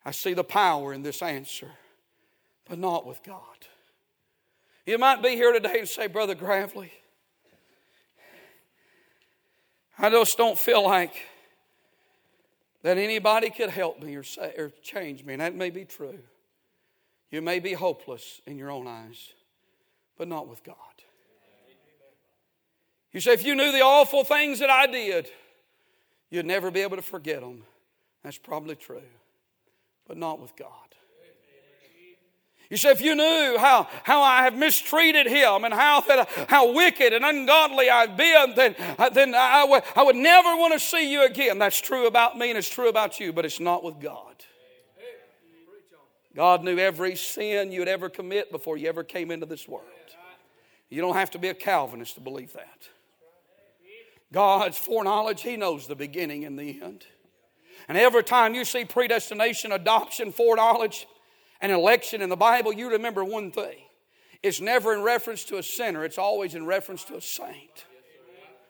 I 0.03 0.09
see 0.09 0.33
the 0.33 0.43
power 0.43 0.91
in 0.91 1.03
this 1.03 1.21
answer, 1.21 1.69
but 2.67 2.79
not 2.79 3.05
with 3.05 3.21
God. 3.21 3.43
You 4.87 4.97
might 4.97 5.21
be 5.21 5.35
here 5.35 5.53
today 5.53 5.77
and 5.77 5.87
say, 5.87 6.07
Brother 6.07 6.33
Gravley, 6.33 6.89
I 9.99 10.09
just 10.09 10.35
don't 10.35 10.57
feel 10.57 10.83
like 10.83 11.13
that 12.81 12.97
anybody 12.97 13.51
could 13.51 13.69
help 13.69 14.01
me 14.01 14.15
or, 14.15 14.23
say, 14.23 14.51
or 14.57 14.71
change 14.81 15.23
me. 15.23 15.33
And 15.33 15.41
that 15.43 15.53
may 15.53 15.69
be 15.69 15.85
true. 15.85 16.17
You 17.29 17.43
may 17.43 17.59
be 17.59 17.73
hopeless 17.73 18.41
in 18.47 18.57
your 18.57 18.71
own 18.71 18.87
eyes 18.87 19.31
but 20.17 20.27
not 20.27 20.47
with 20.47 20.63
God. 20.63 20.75
You 23.11 23.19
say, 23.19 23.33
if 23.33 23.45
you 23.45 23.55
knew 23.55 23.71
the 23.71 23.81
awful 23.81 24.23
things 24.23 24.59
that 24.59 24.69
I 24.69 24.87
did, 24.87 25.29
you'd 26.29 26.45
never 26.45 26.71
be 26.71 26.81
able 26.81 26.97
to 26.97 27.03
forget 27.03 27.41
them. 27.41 27.63
That's 28.23 28.37
probably 28.37 28.75
true, 28.75 29.01
but 30.07 30.17
not 30.17 30.39
with 30.39 30.55
God. 30.55 30.69
You 32.69 32.77
say, 32.77 32.89
if 32.89 33.01
you 33.01 33.13
knew 33.13 33.57
how, 33.59 33.87
how 34.03 34.23
I 34.23 34.45
have 34.45 34.55
mistreated 34.55 35.27
him 35.27 35.63
and 35.63 35.71
how, 35.71 36.01
that, 36.01 36.27
how 36.47 36.73
wicked 36.73 37.13
and 37.13 37.23
ungodly 37.23 37.87
I've 37.87 38.17
been, 38.17 38.55
then, 38.55 38.75
uh, 38.97 39.09
then 39.09 39.35
I, 39.35 39.63
would, 39.63 39.83
I 39.95 40.01
would 40.01 40.15
never 40.15 40.55
want 40.55 40.73
to 40.73 40.79
see 40.79 41.11
you 41.11 41.23
again. 41.23 41.59
That's 41.59 41.79
true 41.79 42.07
about 42.07 42.35
me 42.35 42.49
and 42.49 42.57
it's 42.57 42.69
true 42.69 42.89
about 42.89 43.19
you, 43.19 43.31
but 43.31 43.45
it's 43.45 43.59
not 43.59 43.83
with 43.83 43.99
God. 43.99 44.43
God 46.35 46.63
knew 46.63 46.79
every 46.79 47.15
sin 47.15 47.71
you'd 47.71 47.87
ever 47.87 48.09
commit 48.09 48.51
before 48.51 48.75
you 48.75 48.89
ever 48.89 49.03
came 49.03 49.29
into 49.29 49.45
this 49.45 49.67
world. 49.67 49.85
You 50.93 51.01
don't 51.01 51.15
have 51.15 51.31
to 51.31 51.39
be 51.39 51.47
a 51.47 51.55
Calvinist 51.55 52.13
to 52.15 52.21
believe 52.21 52.53
that. 52.53 52.87
God's 54.31 54.77
foreknowledge, 54.77 55.41
He 55.41 55.57
knows 55.57 55.87
the 55.87 55.95
beginning 55.95 56.45
and 56.45 56.57
the 56.57 56.79
end. 56.83 57.07
And 57.87 57.97
every 57.97 58.23
time 58.23 58.53
you 58.53 58.63
see 58.63 58.85
predestination, 58.85 59.71
adoption, 59.71 60.31
foreknowledge, 60.31 61.07
and 61.61 61.71
election 61.71 62.21
in 62.21 62.29
the 62.29 62.35
Bible, 62.35 62.71
you 62.71 62.91
remember 62.91 63.25
one 63.25 63.51
thing. 63.51 63.77
It's 64.43 64.61
never 64.61 64.93
in 64.93 65.01
reference 65.01 65.43
to 65.45 65.57
a 65.57 65.63
sinner, 65.63 66.05
it's 66.05 66.19
always 66.19 66.53
in 66.53 66.67
reference 66.67 67.03
to 67.05 67.15
a 67.15 67.21
saint. 67.21 67.85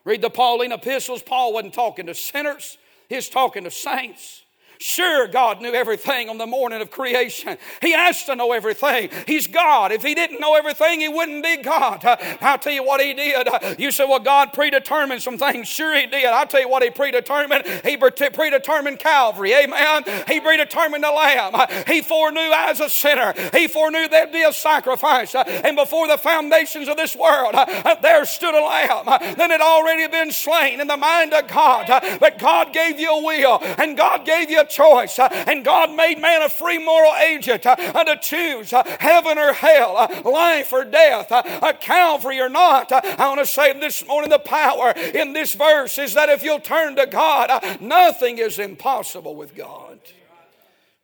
Read 0.04 0.22
the 0.22 0.30
Pauline 0.30 0.72
epistles, 0.72 1.22
Paul 1.22 1.52
wasn't 1.52 1.74
talking 1.74 2.06
to 2.06 2.14
sinners, 2.14 2.78
he's 3.10 3.28
talking 3.28 3.64
to 3.64 3.70
saints. 3.70 4.44
Sure, 4.78 5.26
God 5.28 5.62
knew 5.62 5.72
everything 5.72 6.28
on 6.28 6.38
the 6.38 6.46
morning 6.46 6.80
of 6.80 6.90
creation. 6.90 7.56
He 7.80 7.92
has 7.92 8.24
to 8.24 8.36
know 8.36 8.52
everything. 8.52 9.10
He's 9.26 9.46
God. 9.46 9.92
If 9.92 10.02
He 10.02 10.14
didn't 10.14 10.40
know 10.40 10.54
everything, 10.54 11.00
He 11.00 11.08
wouldn't 11.08 11.42
be 11.42 11.58
God. 11.58 12.04
Uh, 12.04 12.16
I'll 12.40 12.58
tell 12.58 12.72
you 12.72 12.84
what 12.84 13.00
He 13.00 13.14
did. 13.14 13.48
Uh, 13.48 13.74
you 13.78 13.90
say, 13.90 14.04
well, 14.04 14.20
God 14.20 14.52
predetermined 14.52 15.22
some 15.22 15.38
things. 15.38 15.68
Sure, 15.68 15.96
He 15.96 16.06
did. 16.06 16.26
I'll 16.26 16.46
tell 16.46 16.60
you 16.60 16.68
what 16.68 16.82
He 16.82 16.90
predetermined. 16.90 17.64
He 17.84 17.96
predetermined 17.96 18.98
Calvary. 18.98 19.54
Amen. 19.54 20.04
He 20.28 20.40
predetermined 20.40 21.04
the 21.04 21.10
Lamb. 21.10 21.54
Uh, 21.54 21.66
he 21.86 22.02
foreknew 22.02 22.50
as 22.52 22.80
a 22.80 22.90
sinner. 22.90 23.32
He 23.52 23.68
foreknew 23.68 24.08
there'd 24.08 24.32
be 24.32 24.42
a 24.42 24.52
sacrifice. 24.52 25.34
And 25.34 25.76
before 25.76 26.08
the 26.08 26.18
foundations 26.18 26.88
of 26.88 26.96
this 26.96 27.14
world, 27.14 27.54
there 28.02 28.24
stood 28.24 28.54
a 28.54 28.64
Lamb 28.64 29.06
that 29.06 29.50
had 29.50 29.60
already 29.60 30.08
been 30.08 30.32
slain 30.32 30.80
in 30.80 30.88
the 30.88 30.96
mind 30.96 31.32
of 31.32 31.46
God. 31.48 31.86
But 32.18 32.38
God 32.38 32.72
gave 32.72 32.98
you 32.98 33.10
a 33.10 33.24
will, 33.24 33.58
and 33.78 33.96
God 33.96 34.24
gave 34.24 34.50
you 34.50 34.63
choice. 34.64 35.18
Uh, 35.18 35.28
and 35.46 35.64
God 35.64 35.94
made 35.94 36.18
man 36.18 36.42
a 36.42 36.48
free 36.48 36.78
moral 36.78 37.14
agent 37.14 37.66
uh, 37.66 37.76
to 37.76 38.16
choose 38.20 38.72
uh, 38.72 38.82
heaven 39.00 39.38
or 39.38 39.52
hell, 39.52 39.94
life 40.24 40.72
or 40.72 40.84
death, 40.84 41.30
a 41.30 41.74
Calvary 41.80 42.40
or 42.40 42.48
not. 42.48 42.90
I 42.92 43.28
want 43.28 43.40
to 43.40 43.46
say 43.46 43.78
this 43.78 44.06
morning 44.06 44.30
the 44.30 44.38
power 44.38 44.90
in 44.90 45.32
this 45.32 45.54
verse 45.54 45.98
is 45.98 46.14
that 46.14 46.28
if 46.28 46.42
you'll 46.42 46.60
turn 46.60 46.96
to 46.96 47.06
God, 47.06 47.80
nothing 47.80 48.38
is 48.38 48.58
impossible 48.58 49.34
with 49.34 49.54
God. 49.54 50.00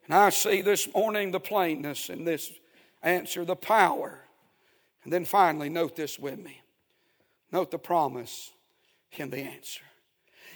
And 0.05 0.15
I 0.15 0.29
see 0.29 0.61
this 0.61 0.93
morning 0.93 1.31
the 1.31 1.39
plainness 1.39 2.09
in 2.09 2.25
this 2.25 2.51
answer, 3.01 3.45
the 3.45 3.55
power. 3.55 4.19
And 5.03 5.13
then 5.13 5.25
finally, 5.25 5.69
note 5.69 5.95
this 5.95 6.19
with 6.19 6.39
me. 6.39 6.61
Note 7.51 7.71
the 7.71 7.79
promise 7.79 8.51
in 9.13 9.29
the 9.29 9.39
answer. 9.39 9.81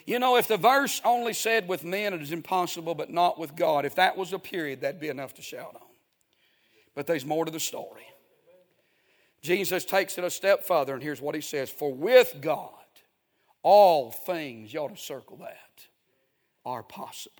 You 0.05 0.19
know, 0.19 0.37
if 0.37 0.47
the 0.47 0.57
verse 0.57 1.01
only 1.03 1.33
said 1.33 1.67
with 1.67 1.83
men 1.83 2.13
it 2.13 2.21
is 2.21 2.31
impossible, 2.31 2.93
but 2.93 3.09
not 3.09 3.39
with 3.39 3.55
God, 3.55 3.85
if 3.85 3.95
that 3.95 4.15
was 4.15 4.33
a 4.33 4.39
period, 4.39 4.81
that'd 4.81 5.01
be 5.01 5.09
enough 5.09 5.33
to 5.35 5.41
shout 5.41 5.75
on. 5.75 5.87
But 6.93 7.07
there's 7.07 7.25
more 7.25 7.43
to 7.43 7.51
the 7.51 7.59
story. 7.59 8.05
Jesus 9.41 9.83
takes 9.83 10.17
it 10.17 10.23
a 10.23 10.29
step 10.29 10.63
further, 10.63 10.93
and 10.93 11.03
here's 11.03 11.21
what 11.21 11.35
he 11.35 11.41
says 11.41 11.69
For 11.69 11.93
with 11.93 12.37
God, 12.39 12.69
all 13.63 14.11
things, 14.11 14.73
you 14.73 14.79
ought 14.79 14.95
to 14.95 15.01
circle 15.01 15.37
that, 15.37 15.87
are 16.65 16.83
possible. 16.83 17.35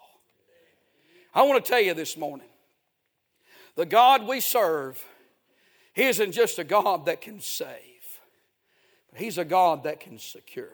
I 1.34 1.44
want 1.44 1.64
to 1.64 1.70
tell 1.70 1.82
you 1.82 1.94
this 1.94 2.18
morning 2.18 2.48
the 3.76 3.86
God 3.86 4.28
we 4.28 4.40
serve, 4.40 5.04
He 5.94 6.04
isn't 6.04 6.32
just 6.32 6.58
a 6.58 6.64
God 6.64 7.06
that 7.06 7.22
can 7.22 7.42
save, 7.42 8.20
but 9.12 9.20
He's 9.20 9.38
a 9.38 9.46
God 9.46 9.84
that 9.84 10.00
can 10.00 10.18
secure. 10.18 10.74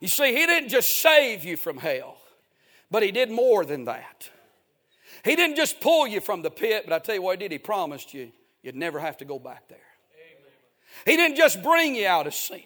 You 0.00 0.08
see, 0.08 0.34
He 0.34 0.46
didn't 0.46 0.68
just 0.68 1.00
save 1.00 1.44
you 1.44 1.56
from 1.56 1.78
hell, 1.78 2.18
but 2.90 3.02
He 3.02 3.12
did 3.12 3.30
more 3.30 3.64
than 3.64 3.84
that. 3.84 4.30
He 5.24 5.34
didn't 5.36 5.56
just 5.56 5.80
pull 5.80 6.06
you 6.06 6.20
from 6.20 6.42
the 6.42 6.50
pit, 6.50 6.84
but 6.86 6.94
I 6.94 6.98
tell 6.98 7.14
you 7.14 7.22
what 7.22 7.40
He 7.40 7.44
did, 7.44 7.52
He 7.52 7.58
promised 7.58 8.14
you 8.14 8.32
you'd 8.62 8.76
never 8.76 8.98
have 8.98 9.16
to 9.18 9.24
go 9.24 9.38
back 9.38 9.68
there. 9.68 9.78
He 11.04 11.16
didn't 11.16 11.36
just 11.36 11.62
bring 11.62 11.94
you 11.94 12.06
out 12.06 12.26
of 12.26 12.34
sin, 12.34 12.62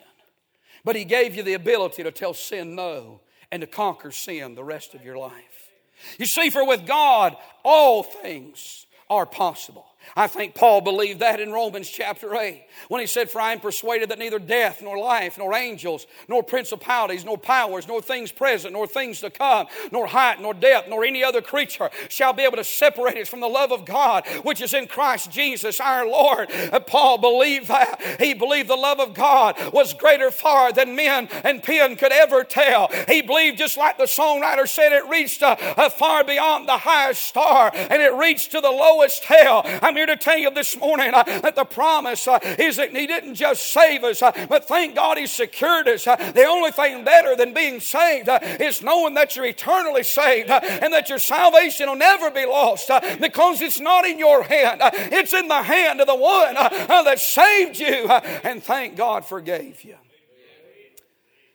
but 0.85 0.97
He 0.97 1.05
gave 1.05 1.35
you 1.35 1.43
the 1.43 1.55
ability 1.55 2.03
to 2.03 2.11
tell 2.11 2.35
sin 2.35 2.75
no 2.75 3.21
and 3.51 3.61
to 3.61 3.67
conquer 3.67 4.11
sin 4.11 4.55
the 4.55 4.65
rest 4.65 4.95
of 4.95 5.05
your 5.05 5.19
life. 5.19 5.71
You 6.19 6.27
see, 6.27 6.51
for 6.51 6.67
with 6.67 6.87
God, 6.87 7.37
all 7.65 8.03
things 8.03 8.87
are 9.09 9.27
possible. 9.27 9.87
I 10.17 10.27
think 10.27 10.55
Paul 10.55 10.81
believed 10.81 11.21
that 11.21 11.41
in 11.41 11.53
Romans 11.53 11.89
chapter 11.89 12.35
8 12.35 12.63
when 12.89 13.01
he 13.01 13.07
said, 13.07 13.31
For 13.31 13.41
I 13.41 13.53
am 13.53 13.61
persuaded 13.61 14.11
that 14.11 14.19
neither 14.19 14.39
death, 14.39 14.83
nor 14.83 14.99
life, 14.99 15.39
nor 15.39 15.55
angels, 15.55 16.07
nor 16.29 16.43
principalities, 16.43 17.25
nor 17.25 17.39
powers, 17.39 17.87
nor 17.87 18.03
things 18.03 18.33
present, 18.33 18.73
nor 18.73 18.87
things 18.87 19.21
to 19.21 19.31
come, 19.31 19.67
nor 19.93 20.07
height, 20.07 20.41
nor 20.41 20.55
depth, 20.55 20.89
nor 20.89 21.05
any 21.05 21.23
other 21.23 21.43
creature 21.43 21.91
shall 22.09 22.33
be 22.33 22.43
able 22.43 22.57
to 22.57 22.65
separate 22.65 23.17
us 23.17 23.29
from 23.29 23.41
the 23.41 23.49
love 23.49 23.73
of 23.73 23.85
God 23.85 24.27
which 24.43 24.61
is 24.61 24.75
in 24.75 24.87
Christ 24.87 25.31
Jesus 25.31 25.81
our 25.81 26.07
Lord. 26.07 26.51
And 26.51 26.87
Paul 26.87 27.19
believed 27.19 27.69
that. 27.69 28.21
He 28.21 28.35
believed 28.35 28.69
the 28.69 28.77
love 28.77 29.01
of 29.01 29.15
God 29.15 29.57
was 29.73 29.95
greater 29.95 30.31
far 30.31 30.73
than 30.73 30.97
men 30.97 31.29
and 31.45 31.63
pen 31.63 31.97
could 31.97 32.13
ever 32.13 32.45
tell. 32.45 32.89
He 33.09 33.23
believed, 33.23 33.59
just 33.59 33.77
like 33.77 33.99
the 33.99 34.05
songwriter 34.05 34.69
said, 34.69 34.93
it 34.93 35.09
reached 35.09 35.43
uh, 35.43 35.57
uh, 35.61 35.89
far 35.89 36.25
beyond 36.25 36.69
the 36.69 36.79
highest 36.79 37.23
star 37.23 37.71
and 37.75 38.03
it 38.03 38.13
reached 38.15 38.53
to 38.53 38.61
the 38.61 38.71
lowest 38.71 39.25
hell. 39.25 39.63
I 39.65 39.93
mean, 39.93 40.00
here 40.01 40.07
to 40.07 40.17
tell 40.17 40.39
you 40.39 40.51
this 40.51 40.79
morning 40.79 41.13
uh, 41.13 41.23
that 41.41 41.55
the 41.55 41.65
promise 41.65 42.27
uh, 42.27 42.39
is 42.59 42.77
that 42.77 42.97
He 42.97 43.07
didn't 43.07 43.35
just 43.35 43.71
save 43.71 44.03
us, 44.03 44.23
uh, 44.23 44.33
but 44.49 44.67
thank 44.67 44.95
God 44.95 45.19
He 45.19 45.27
secured 45.27 45.89
us. 45.89 46.07
Uh, 46.07 46.17
the 46.17 46.45
only 46.45 46.71
thing 46.71 47.05
better 47.05 47.37
than 47.37 47.53
being 47.53 47.81
saved 47.81 48.29
uh, 48.31 48.39
is 48.43 48.83
knowing 48.83 49.13
that 49.15 49.37
you're 49.37 49.45
eternally 49.45 50.03
saved 50.03 50.49
uh, 50.49 50.61
and 50.63 50.93
that 50.95 51.11
your 51.11 51.19
salvation 51.19 51.87
will 51.87 51.97
never 51.97 52.31
be 52.31 52.47
lost 52.47 52.91
because 53.21 53.61
it's 53.61 53.79
not 53.79 54.07
in 54.07 54.19
your 54.19 54.43
hand, 54.43 54.81
it's 54.83 55.35
in 55.35 55.49
the 55.49 55.63
hand 55.63 56.01
of 56.01 56.07
the 56.07 56.17
one 56.17 56.55
that 56.55 57.19
saved 57.19 57.79
you 57.79 58.09
and 58.43 58.63
thank 58.63 58.97
God 58.97 59.27
forgave 59.27 59.85
you. 59.85 59.97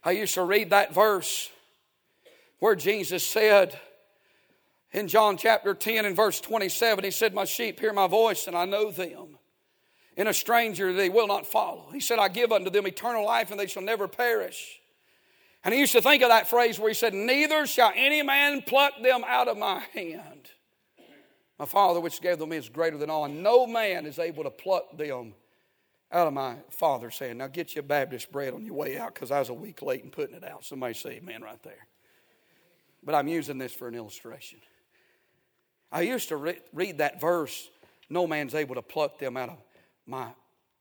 I 0.03 0.11
used 0.11 0.35
to 0.35 0.43
read 0.43 0.69
that 0.69 0.93
verse 0.93 1.49
where 2.59 2.75
Jesus 2.75 3.25
said, 3.25 3.79
in 4.95 5.09
John 5.09 5.35
chapter 5.35 5.73
10 5.73 6.05
and 6.05 6.15
verse 6.15 6.39
27, 6.39 7.03
he 7.03 7.11
said, 7.11 7.33
My 7.33 7.43
sheep 7.43 7.81
hear 7.81 7.91
my 7.91 8.07
voice, 8.07 8.47
and 8.47 8.55
I 8.55 8.63
know 8.63 8.91
them. 8.91 9.37
In 10.15 10.27
a 10.27 10.33
stranger 10.33 10.93
they 10.93 11.09
will 11.09 11.27
not 11.27 11.45
follow. 11.45 11.89
He 11.91 11.99
said, 11.99 12.17
I 12.17 12.29
give 12.29 12.53
unto 12.53 12.69
them 12.69 12.87
eternal 12.87 13.25
life, 13.25 13.51
and 13.51 13.59
they 13.59 13.67
shall 13.67 13.83
never 13.83 14.07
perish. 14.07 14.79
And 15.65 15.73
he 15.73 15.81
used 15.81 15.91
to 15.91 16.01
think 16.01 16.23
of 16.23 16.29
that 16.29 16.49
phrase 16.49 16.79
where 16.79 16.87
he 16.87 16.95
said, 16.95 17.13
Neither 17.13 17.67
shall 17.67 17.91
any 17.93 18.21
man 18.21 18.61
pluck 18.61 18.93
them 19.03 19.25
out 19.27 19.49
of 19.49 19.57
my 19.57 19.83
hand. 19.93 20.49
My 21.59 21.65
Father, 21.65 21.99
which 21.99 22.21
gave 22.21 22.39
them, 22.39 22.53
is 22.53 22.69
greater 22.69 22.97
than 22.97 23.09
all, 23.09 23.25
and 23.25 23.43
no 23.43 23.67
man 23.67 24.05
is 24.05 24.17
able 24.17 24.45
to 24.45 24.49
pluck 24.49 24.97
them 24.97 25.33
out 26.09 26.27
of 26.27 26.33
my 26.33 26.55
Father's 26.69 27.19
hand. 27.19 27.39
Now 27.39 27.47
get 27.47 27.75
your 27.75 27.83
Baptist 27.83 28.31
bread 28.31 28.53
on 28.53 28.63
your 28.63 28.75
way 28.75 28.97
out 28.97 29.13
because 29.13 29.29
I 29.29 29.39
was 29.39 29.49
a 29.49 29.53
week 29.53 29.81
late 29.81 30.05
in 30.05 30.09
putting 30.09 30.35
it 30.37 30.45
out. 30.45 30.63
Somebody 30.63 30.93
say 30.93 31.19
amen 31.21 31.41
right 31.41 31.61
there. 31.63 31.87
But 33.03 33.15
I'm 33.15 33.27
using 33.27 33.57
this 33.57 33.73
for 33.73 33.89
an 33.89 33.95
illustration. 33.95 34.59
I 35.91 36.01
used 36.01 36.29
to 36.29 36.37
re- 36.37 36.59
read 36.73 36.97
that 36.99 37.21
verse, 37.21 37.69
no 38.09 38.27
man's 38.27 38.55
able 38.55 38.75
to 38.75 38.81
pluck 38.81 39.19
them 39.19 39.37
out 39.37 39.49
of 39.49 39.57
my, 40.05 40.27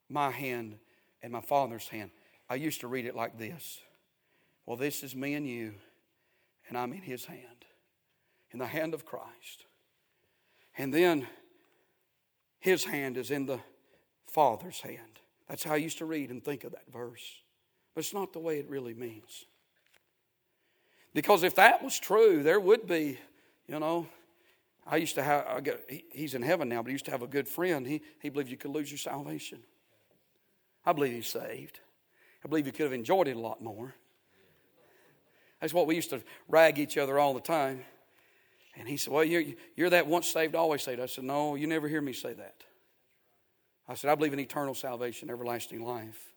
my 0.08 0.30
hand 0.30 0.78
and 1.22 1.32
my 1.32 1.40
father's 1.40 1.88
hand. 1.88 2.10
I 2.48 2.56
used 2.56 2.80
to 2.80 2.88
read 2.88 3.06
it 3.06 3.16
like 3.16 3.38
this 3.38 3.80
Well, 4.66 4.76
this 4.76 5.02
is 5.02 5.14
me 5.14 5.34
and 5.34 5.46
you, 5.46 5.74
and 6.68 6.76
I'm 6.76 6.92
in 6.92 7.02
his 7.02 7.24
hand, 7.24 7.64
in 8.50 8.58
the 8.58 8.66
hand 8.66 8.94
of 8.94 9.04
Christ. 9.04 9.66
And 10.76 10.92
then 10.92 11.26
his 12.58 12.84
hand 12.84 13.16
is 13.16 13.30
in 13.30 13.46
the 13.46 13.60
Father's 14.26 14.80
hand. 14.80 15.20
That's 15.48 15.62
how 15.62 15.74
I 15.74 15.76
used 15.76 15.98
to 15.98 16.06
read 16.06 16.30
and 16.30 16.42
think 16.42 16.64
of 16.64 16.72
that 16.72 16.90
verse. 16.92 17.22
But 17.94 18.00
it's 18.00 18.14
not 18.14 18.32
the 18.32 18.40
way 18.40 18.58
it 18.58 18.68
really 18.68 18.94
means. 18.94 19.44
Because 21.12 21.44
if 21.44 21.54
that 21.54 21.84
was 21.84 21.98
true, 21.98 22.42
there 22.42 22.58
would 22.58 22.86
be, 22.86 23.18
you 23.68 23.78
know, 23.78 24.08
I 24.86 24.96
used 24.96 25.14
to 25.14 25.22
have, 25.22 25.46
I 25.46 25.60
got, 25.60 25.76
he, 25.88 26.04
he's 26.12 26.34
in 26.34 26.42
heaven 26.42 26.68
now, 26.68 26.82
but 26.82 26.88
he 26.88 26.92
used 26.92 27.06
to 27.06 27.10
have 27.10 27.22
a 27.22 27.26
good 27.26 27.48
friend. 27.48 27.86
He, 27.86 28.02
he 28.20 28.28
believed 28.28 28.50
you 28.50 28.56
could 28.56 28.70
lose 28.70 28.90
your 28.90 28.98
salvation. 28.98 29.60
I 30.84 30.92
believe 30.92 31.12
he's 31.12 31.28
saved. 31.28 31.80
I 32.44 32.48
believe 32.48 32.66
you 32.66 32.72
could 32.72 32.84
have 32.84 32.92
enjoyed 32.92 33.28
it 33.28 33.36
a 33.36 33.40
lot 33.40 33.62
more. 33.62 33.94
That's 35.60 35.72
what 35.72 35.86
we 35.86 35.94
used 35.94 36.10
to 36.10 36.22
rag 36.48 36.78
each 36.78 36.98
other 36.98 37.18
all 37.18 37.32
the 37.32 37.40
time. 37.40 37.84
And 38.76 38.86
he 38.86 38.96
said, 38.96 39.12
Well, 39.12 39.24
you're, 39.24 39.44
you're 39.76 39.90
that 39.90 40.06
once 40.06 40.28
saved, 40.28 40.54
always 40.54 40.82
saved. 40.82 41.00
I 41.00 41.06
said, 41.06 41.24
No, 41.24 41.54
you 41.54 41.66
never 41.66 41.88
hear 41.88 42.02
me 42.02 42.12
say 42.12 42.34
that. 42.34 42.64
I 43.88 43.94
said, 43.94 44.10
I 44.10 44.14
believe 44.14 44.32
in 44.32 44.40
eternal 44.40 44.74
salvation, 44.74 45.30
everlasting 45.30 45.82
life. 45.82 46.34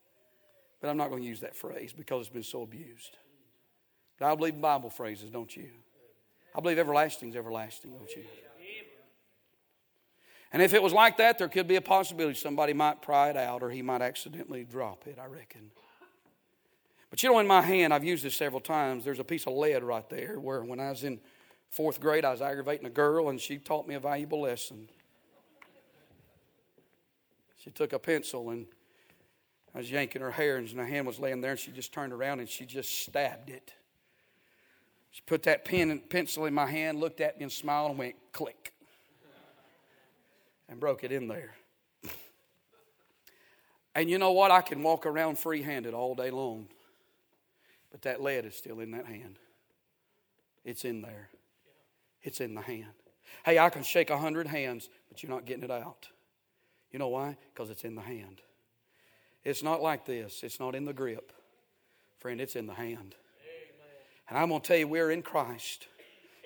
But 0.79 0.89
I'm 0.89 0.97
not 0.97 1.09
going 1.09 1.23
to 1.23 1.27
use 1.27 1.39
that 1.41 1.55
phrase 1.55 1.91
because 1.91 2.27
it's 2.27 2.33
been 2.33 2.43
so 2.43 2.61
abused. 2.61 3.17
But 4.19 4.31
I 4.31 4.35
believe 4.35 4.53
in 4.53 4.61
Bible 4.61 4.89
phrases, 4.89 5.29
don't 5.29 5.53
you? 5.55 5.69
I 6.57 6.59
believe 6.59 6.79
everlasting 6.79 7.29
is 7.29 7.35
everlasting, 7.35 7.91
don't 7.91 8.15
you? 8.15 8.23
And 10.51 10.61
if 10.61 10.73
it 10.73 10.81
was 10.81 10.91
like 10.91 11.17
that, 11.17 11.37
there 11.37 11.49
could 11.49 11.67
be 11.67 11.75
a 11.75 11.81
possibility 11.81 12.33
somebody 12.33 12.73
might 12.73 13.01
pry 13.01 13.29
it 13.29 13.37
out 13.37 13.61
or 13.61 13.69
he 13.69 13.83
might 13.83 14.01
accidentally 14.01 14.63
drop 14.63 15.05
it, 15.05 15.19
I 15.21 15.27
reckon. 15.27 15.69
But 17.11 17.21
you 17.21 17.29
know, 17.29 17.37
in 17.39 17.47
my 17.47 17.61
hand, 17.61 17.93
I've 17.93 18.03
used 18.03 18.23
this 18.23 18.35
several 18.35 18.59
times. 18.59 19.05
There's 19.05 19.19
a 19.19 19.23
piece 19.23 19.45
of 19.45 19.53
lead 19.53 19.83
right 19.83 20.09
there 20.09 20.39
where 20.39 20.63
when 20.63 20.79
I 20.79 20.89
was 20.89 21.03
in 21.03 21.19
fourth 21.69 21.99
grade, 21.99 22.25
I 22.25 22.31
was 22.31 22.41
aggravating 22.41 22.87
a 22.87 22.89
girl 22.89 23.29
and 23.29 23.39
she 23.39 23.59
taught 23.59 23.87
me 23.87 23.93
a 23.93 23.99
valuable 23.99 24.41
lesson. 24.41 24.89
She 27.57 27.69
took 27.69 27.93
a 27.93 27.99
pencil 27.99 28.49
and 28.49 28.65
I 29.75 29.79
was 29.79 29.91
yanking 29.91 30.21
her 30.23 30.31
hair 30.31 30.57
and 30.57 30.69
her 30.71 30.85
hand 30.85 31.05
was 31.05 31.19
laying 31.19 31.41
there 31.41 31.51
and 31.51 31.59
she 31.59 31.71
just 31.71 31.93
turned 31.93 32.13
around 32.13 32.39
and 32.39 32.49
she 32.49 32.65
just 32.65 33.01
stabbed 33.01 33.49
it. 33.51 33.73
She 35.11 35.21
put 35.25 35.43
that 35.43 35.65
pen 35.65 35.89
and 35.91 36.07
pencil 36.09 36.45
in 36.45 36.53
my 36.53 36.65
hand, 36.67 36.99
looked 36.99 37.21
at 37.21 37.37
me 37.37 37.43
and 37.43 37.51
smiled 37.51 37.91
and 37.91 37.99
went 37.99 38.15
click. 38.31 38.73
And 40.69 40.79
broke 40.79 41.03
it 41.03 41.11
in 41.11 41.27
there. 41.27 41.55
And 43.95 44.09
you 44.09 44.19
know 44.19 44.31
what? 44.31 44.51
I 44.51 44.61
can 44.61 44.83
walk 44.83 45.05
around 45.05 45.39
free 45.39 45.63
handed 45.63 45.93
all 45.93 46.13
day 46.13 46.29
long. 46.29 46.67
But 47.91 48.03
that 48.03 48.21
lead 48.21 48.45
is 48.45 48.55
still 48.55 48.79
in 48.79 48.91
that 48.91 49.07
hand. 49.07 49.39
It's 50.63 50.85
in 50.85 51.01
there. 51.01 51.29
It's 52.21 52.41
in 52.41 52.53
the 52.53 52.61
hand. 52.61 52.93
Hey, 53.45 53.57
I 53.57 53.69
can 53.69 53.83
shake 53.83 54.09
a 54.09 54.17
hundred 54.17 54.47
hands, 54.47 54.89
but 55.09 55.23
you're 55.23 55.31
not 55.31 55.45
getting 55.45 55.63
it 55.63 55.71
out. 55.71 56.09
You 56.91 56.99
know 56.99 57.07
why? 57.07 57.37
Because 57.53 57.69
it's 57.69 57.83
in 57.83 57.95
the 57.95 58.01
hand. 58.01 58.41
It's 59.43 59.63
not 59.63 59.81
like 59.81 60.05
this, 60.05 60.43
it's 60.43 60.59
not 60.59 60.75
in 60.75 60.85
the 60.85 60.93
grip. 60.93 61.31
Friend, 62.19 62.41
it's 62.41 62.55
in 62.55 62.67
the 62.67 62.73
hand. 62.73 63.15
And 64.29 64.37
I'm 64.37 64.49
going 64.49 64.61
to 64.61 64.67
tell 64.67 64.77
you, 64.77 64.87
we're 64.87 65.11
in 65.11 65.21
Christ. 65.21 65.87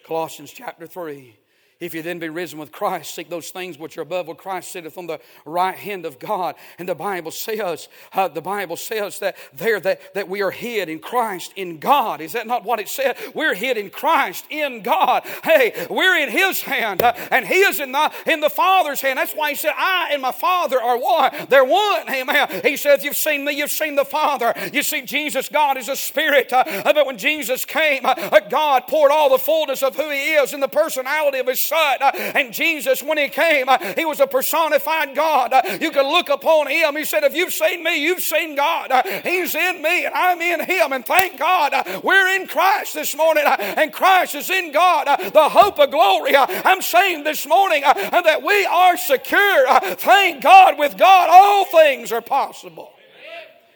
Colossians 0.06 0.52
chapter 0.52 0.88
3. 0.88 1.38
If 1.82 1.96
you 1.96 2.04
then 2.04 2.20
be 2.20 2.30
risen 2.30 2.60
with 2.60 2.72
Christ, 2.72 3.16
seek 3.16 3.28
those 3.28 3.50
things 3.50 3.80
which 3.80 3.98
are 3.98 4.02
above 4.02 4.28
where 4.28 4.36
Christ 4.36 4.72
sitteth 4.72 5.00
on 5.00 5.08
the 5.08 5.20
right 5.46 5.76
hand 5.76 6.06
of 6.06 6.20
God. 6.20 6.54
And 6.78 6.88
the 6.88 6.94
Bible 6.94 7.32
says, 7.32 7.90
uh, 8.14 8.28
the 8.28 8.40
Bible 8.42 8.78
says 8.78 9.18
that 9.18 9.36
there 9.52 9.80
that, 9.80 10.14
that 10.14 10.30
we 10.30 10.44
are 10.44 10.52
hid 10.52 10.90
in 10.90 11.00
Christ 11.00 11.54
in 11.56 11.80
God. 11.80 12.22
Is 12.22 12.34
that 12.34 12.46
not 12.46 12.64
what 12.64 12.80
it 12.80 12.88
said? 12.88 13.18
We're 13.34 13.56
hid 13.56 13.78
in 13.78 13.90
Christ 13.90 14.46
in 14.52 14.84
God. 14.84 15.24
Hey, 15.44 15.88
we're 15.90 16.18
in 16.20 16.30
His 16.30 16.62
hand, 16.62 17.02
uh, 17.02 17.14
and 17.32 17.48
He 17.48 17.56
is 17.56 17.80
in 17.80 17.92
the 17.92 18.12
in 18.28 18.42
the 18.42 18.50
Father's 18.50 19.02
hand. 19.02 19.18
That's 19.18 19.34
why 19.34 19.50
He 19.50 19.56
said, 19.56 19.74
I 19.76 20.10
and 20.14 20.22
my 20.22 20.32
Father 20.32 20.80
are 20.80 21.00
one. 21.00 21.32
They're 21.50 21.66
one. 21.66 22.08
Amen. 22.08 22.62
He 22.64 22.78
says, 22.78 23.04
You've 23.04 23.18
seen 23.18 23.44
me, 23.44 23.54
you've 23.54 23.72
seen 23.72 23.96
the 23.96 24.06
Father. 24.06 24.54
You 24.72 24.84
see, 24.84 25.02
Jesus, 25.02 25.50
God 25.50 25.78
is 25.78 25.90
a 25.90 25.96
spirit. 25.96 26.54
Uh, 26.54 26.64
but 26.94 27.08
when 27.08 27.18
Jesus 27.18 27.66
came, 27.66 28.06
uh, 28.06 28.40
God 28.52 28.86
poured 28.88 29.12
all 29.12 29.32
the 29.32 29.40
fullness 29.40 29.82
of 29.82 29.96
who 29.96 30.12
He 30.12 30.34
is 30.34 30.54
in 30.54 30.60
the 30.60 30.68
personality 30.68 31.40
of 31.40 31.48
His 31.48 31.71
Son. 31.72 31.98
Uh, 32.02 32.12
and 32.36 32.54
Jesus, 32.54 33.02
when 33.02 33.18
He 33.18 33.30
came, 33.30 33.70
uh, 33.70 33.78
He 33.96 34.04
was 34.04 34.20
a 34.20 34.28
personified 34.28 35.16
God. 35.16 35.54
Uh, 35.54 35.78
you 35.80 35.92
could 35.92 36.06
look 36.06 36.28
upon 36.30 36.68
Him. 36.68 36.98
He 36.98 37.06
said, 37.06 37.24
If 37.24 37.34
you've 37.34 37.54
seen 37.54 37.82
me, 37.82 38.04
you've 38.04 38.20
seen 38.20 38.56
God. 38.56 38.92
Uh, 38.92 39.04
he's 39.24 39.56
in 39.56 39.82
me, 39.82 40.06
and 40.06 40.14
I'm 40.14 40.42
in 40.42 40.66
Him. 40.66 40.92
And 40.92 41.06
thank 41.06 41.40
God 41.40 41.74
uh, 41.74 42.02
we're 42.04 42.36
in 42.36 42.48
Christ 42.48 42.94
this 42.94 43.16
morning, 43.16 43.46
uh, 43.46 43.56
and 43.78 43.94
Christ 43.94 44.36
is 44.36 44.50
in 44.50 44.74
God, 44.74 45.08
the 45.32 45.50
hope 45.50 45.80
of 45.80 45.92
glory. 45.92 46.36
I'm 46.36 46.82
saying 46.82 47.24
this 47.24 47.48
morning 47.48 47.82
that 47.84 48.44
we 48.44 48.66
are 48.66 48.98
secure. 48.98 49.68
Thank 49.96 50.44
God, 50.44 50.78
with 50.78 50.98
God, 50.98 51.30
all 51.32 51.66
things 51.66 52.12
are 52.12 52.22
possible. 52.22 52.92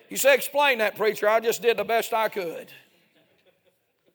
You 0.10 0.17
say, 0.17 0.36
explain 0.36 0.79
that, 0.79 0.97
preacher. 0.97 1.27
I 1.29 1.39
just 1.39 1.62
did 1.62 1.77
the 1.77 1.84
best 1.84 2.13
I 2.13 2.27
could. 2.27 2.71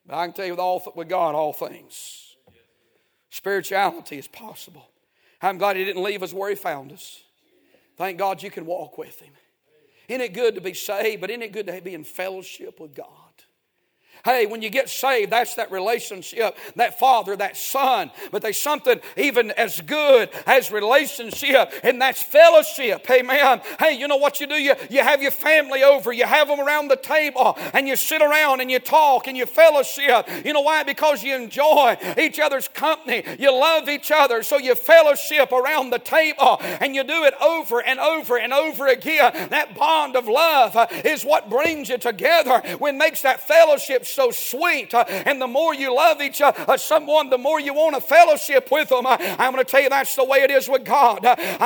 I 0.08 0.26
can 0.26 0.34
tell 0.34 0.44
you 0.44 0.52
with, 0.52 0.60
all, 0.60 0.92
with 0.94 1.08
God, 1.08 1.34
all 1.34 1.52
things 1.52 2.19
Spirituality 3.30 4.18
is 4.18 4.26
possible. 4.26 4.88
I'm 5.40 5.58
glad 5.58 5.76
He 5.76 5.84
didn't 5.84 6.02
leave 6.02 6.22
us 6.22 6.32
where 6.32 6.50
He 6.50 6.56
found 6.56 6.92
us. 6.92 7.22
Thank 7.96 8.18
God 8.18 8.42
you 8.42 8.50
can 8.50 8.66
walk 8.66 8.98
with 8.98 9.20
Him. 9.20 9.32
Isn't 10.08 10.22
it 10.22 10.34
good 10.34 10.56
to 10.56 10.60
be 10.60 10.74
saved, 10.74 11.20
but 11.20 11.30
isn't 11.30 11.42
it 11.42 11.52
good 11.52 11.66
to 11.68 11.80
be 11.80 11.94
in 11.94 12.04
fellowship 12.04 12.80
with 12.80 12.94
God? 12.94 13.06
Hey, 14.24 14.46
when 14.46 14.62
you 14.62 14.70
get 14.70 14.88
saved, 14.88 15.32
that's 15.32 15.54
that 15.54 15.70
relationship, 15.70 16.56
that 16.76 16.98
father, 16.98 17.36
that 17.36 17.56
son. 17.56 18.10
But 18.30 18.42
there's 18.42 18.60
something 18.60 19.00
even 19.16 19.50
as 19.52 19.80
good 19.80 20.30
as 20.46 20.70
relationship, 20.70 21.72
and 21.82 22.00
that's 22.00 22.22
fellowship. 22.22 23.08
Amen. 23.10 23.60
Hey, 23.78 23.98
you 23.98 24.08
know 24.08 24.16
what 24.16 24.40
you 24.40 24.46
do? 24.46 24.54
You, 24.54 24.74
you 24.90 25.00
have 25.00 25.22
your 25.22 25.30
family 25.30 25.82
over, 25.82 26.12
you 26.12 26.24
have 26.24 26.48
them 26.48 26.60
around 26.60 26.88
the 26.88 26.96
table, 26.96 27.56
and 27.72 27.88
you 27.88 27.96
sit 27.96 28.22
around 28.22 28.60
and 28.60 28.70
you 28.70 28.78
talk 28.78 29.26
and 29.26 29.36
you 29.36 29.46
fellowship. 29.46 30.28
You 30.44 30.52
know 30.52 30.60
why? 30.62 30.82
Because 30.82 31.22
you 31.22 31.34
enjoy 31.34 31.96
each 32.18 32.38
other's 32.38 32.68
company. 32.68 33.24
You 33.38 33.52
love 33.52 33.88
each 33.88 34.10
other, 34.10 34.42
so 34.42 34.58
you 34.58 34.74
fellowship 34.74 35.52
around 35.52 35.90
the 35.90 35.98
table, 35.98 36.58
and 36.60 36.94
you 36.94 37.04
do 37.04 37.24
it 37.24 37.34
over 37.40 37.82
and 37.82 37.98
over 37.98 38.38
and 38.38 38.52
over 38.52 38.86
again. 38.88 39.48
That 39.50 39.74
bond 39.74 40.16
of 40.16 40.28
love 40.28 40.76
uh, 40.76 40.86
is 41.04 41.24
what 41.24 41.48
brings 41.50 41.88
you 41.88 41.98
together, 41.98 42.60
when 42.78 42.98
makes 42.98 43.22
that 43.22 43.46
fellowship 43.46 44.04
so 44.12 44.30
sweet. 44.30 44.92
Uh, 44.94 45.04
and 45.08 45.40
the 45.40 45.46
more 45.46 45.74
you 45.74 45.94
love 45.94 46.20
each 46.20 46.40
uh, 46.40 46.52
uh 46.68 46.76
someone, 46.76 47.30
the 47.30 47.38
more 47.38 47.60
you 47.60 47.74
want 47.74 47.94
to 47.94 48.00
fellowship 48.00 48.70
with 48.70 48.88
them. 48.88 49.06
I'm 49.06 49.52
going 49.52 49.64
to 49.64 49.70
tell 49.70 49.80
you 49.80 49.88
that's 49.88 50.14
the 50.16 50.24
way 50.24 50.38
it 50.38 50.50
is 50.50 50.68
with 50.68 50.84
God. 50.84 51.24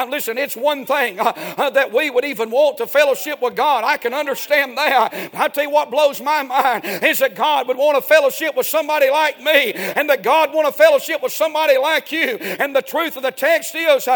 Listen, 0.08 0.38
it's 0.38 0.56
one 0.56 0.86
thing 0.86 1.16
that 1.16 1.92
we 1.92 2.10
would 2.10 2.24
even 2.24 2.50
want 2.50 2.78
to 2.78 2.86
fellowship 2.86 3.40
with 3.40 3.56
God. 3.56 3.84
I 3.84 3.96
can 3.96 4.14
understand 4.14 4.76
that. 4.78 5.30
I 5.34 5.48
tell 5.48 5.64
you 5.64 5.70
what 5.70 5.90
blows 5.90 6.20
my 6.20 6.42
mind 6.42 6.84
is 6.84 7.18
that 7.20 7.34
God 7.34 7.68
would 7.68 7.76
want 7.76 7.96
to 7.96 8.02
fellowship 8.02 8.56
with 8.56 8.66
somebody 8.66 9.10
like 9.10 9.40
me, 9.40 9.72
and 9.72 10.08
that 10.10 10.22
God 10.22 10.52
want 10.52 10.66
to 10.66 10.72
fellowship 10.72 11.22
with 11.22 11.32
somebody 11.32 11.78
like 11.78 12.12
you. 12.12 12.36
And 12.60 12.74
the 12.74 12.82
truth 12.82 13.16
of 13.16 13.22
the 13.22 13.30
text 13.30 13.74
is, 13.74 14.06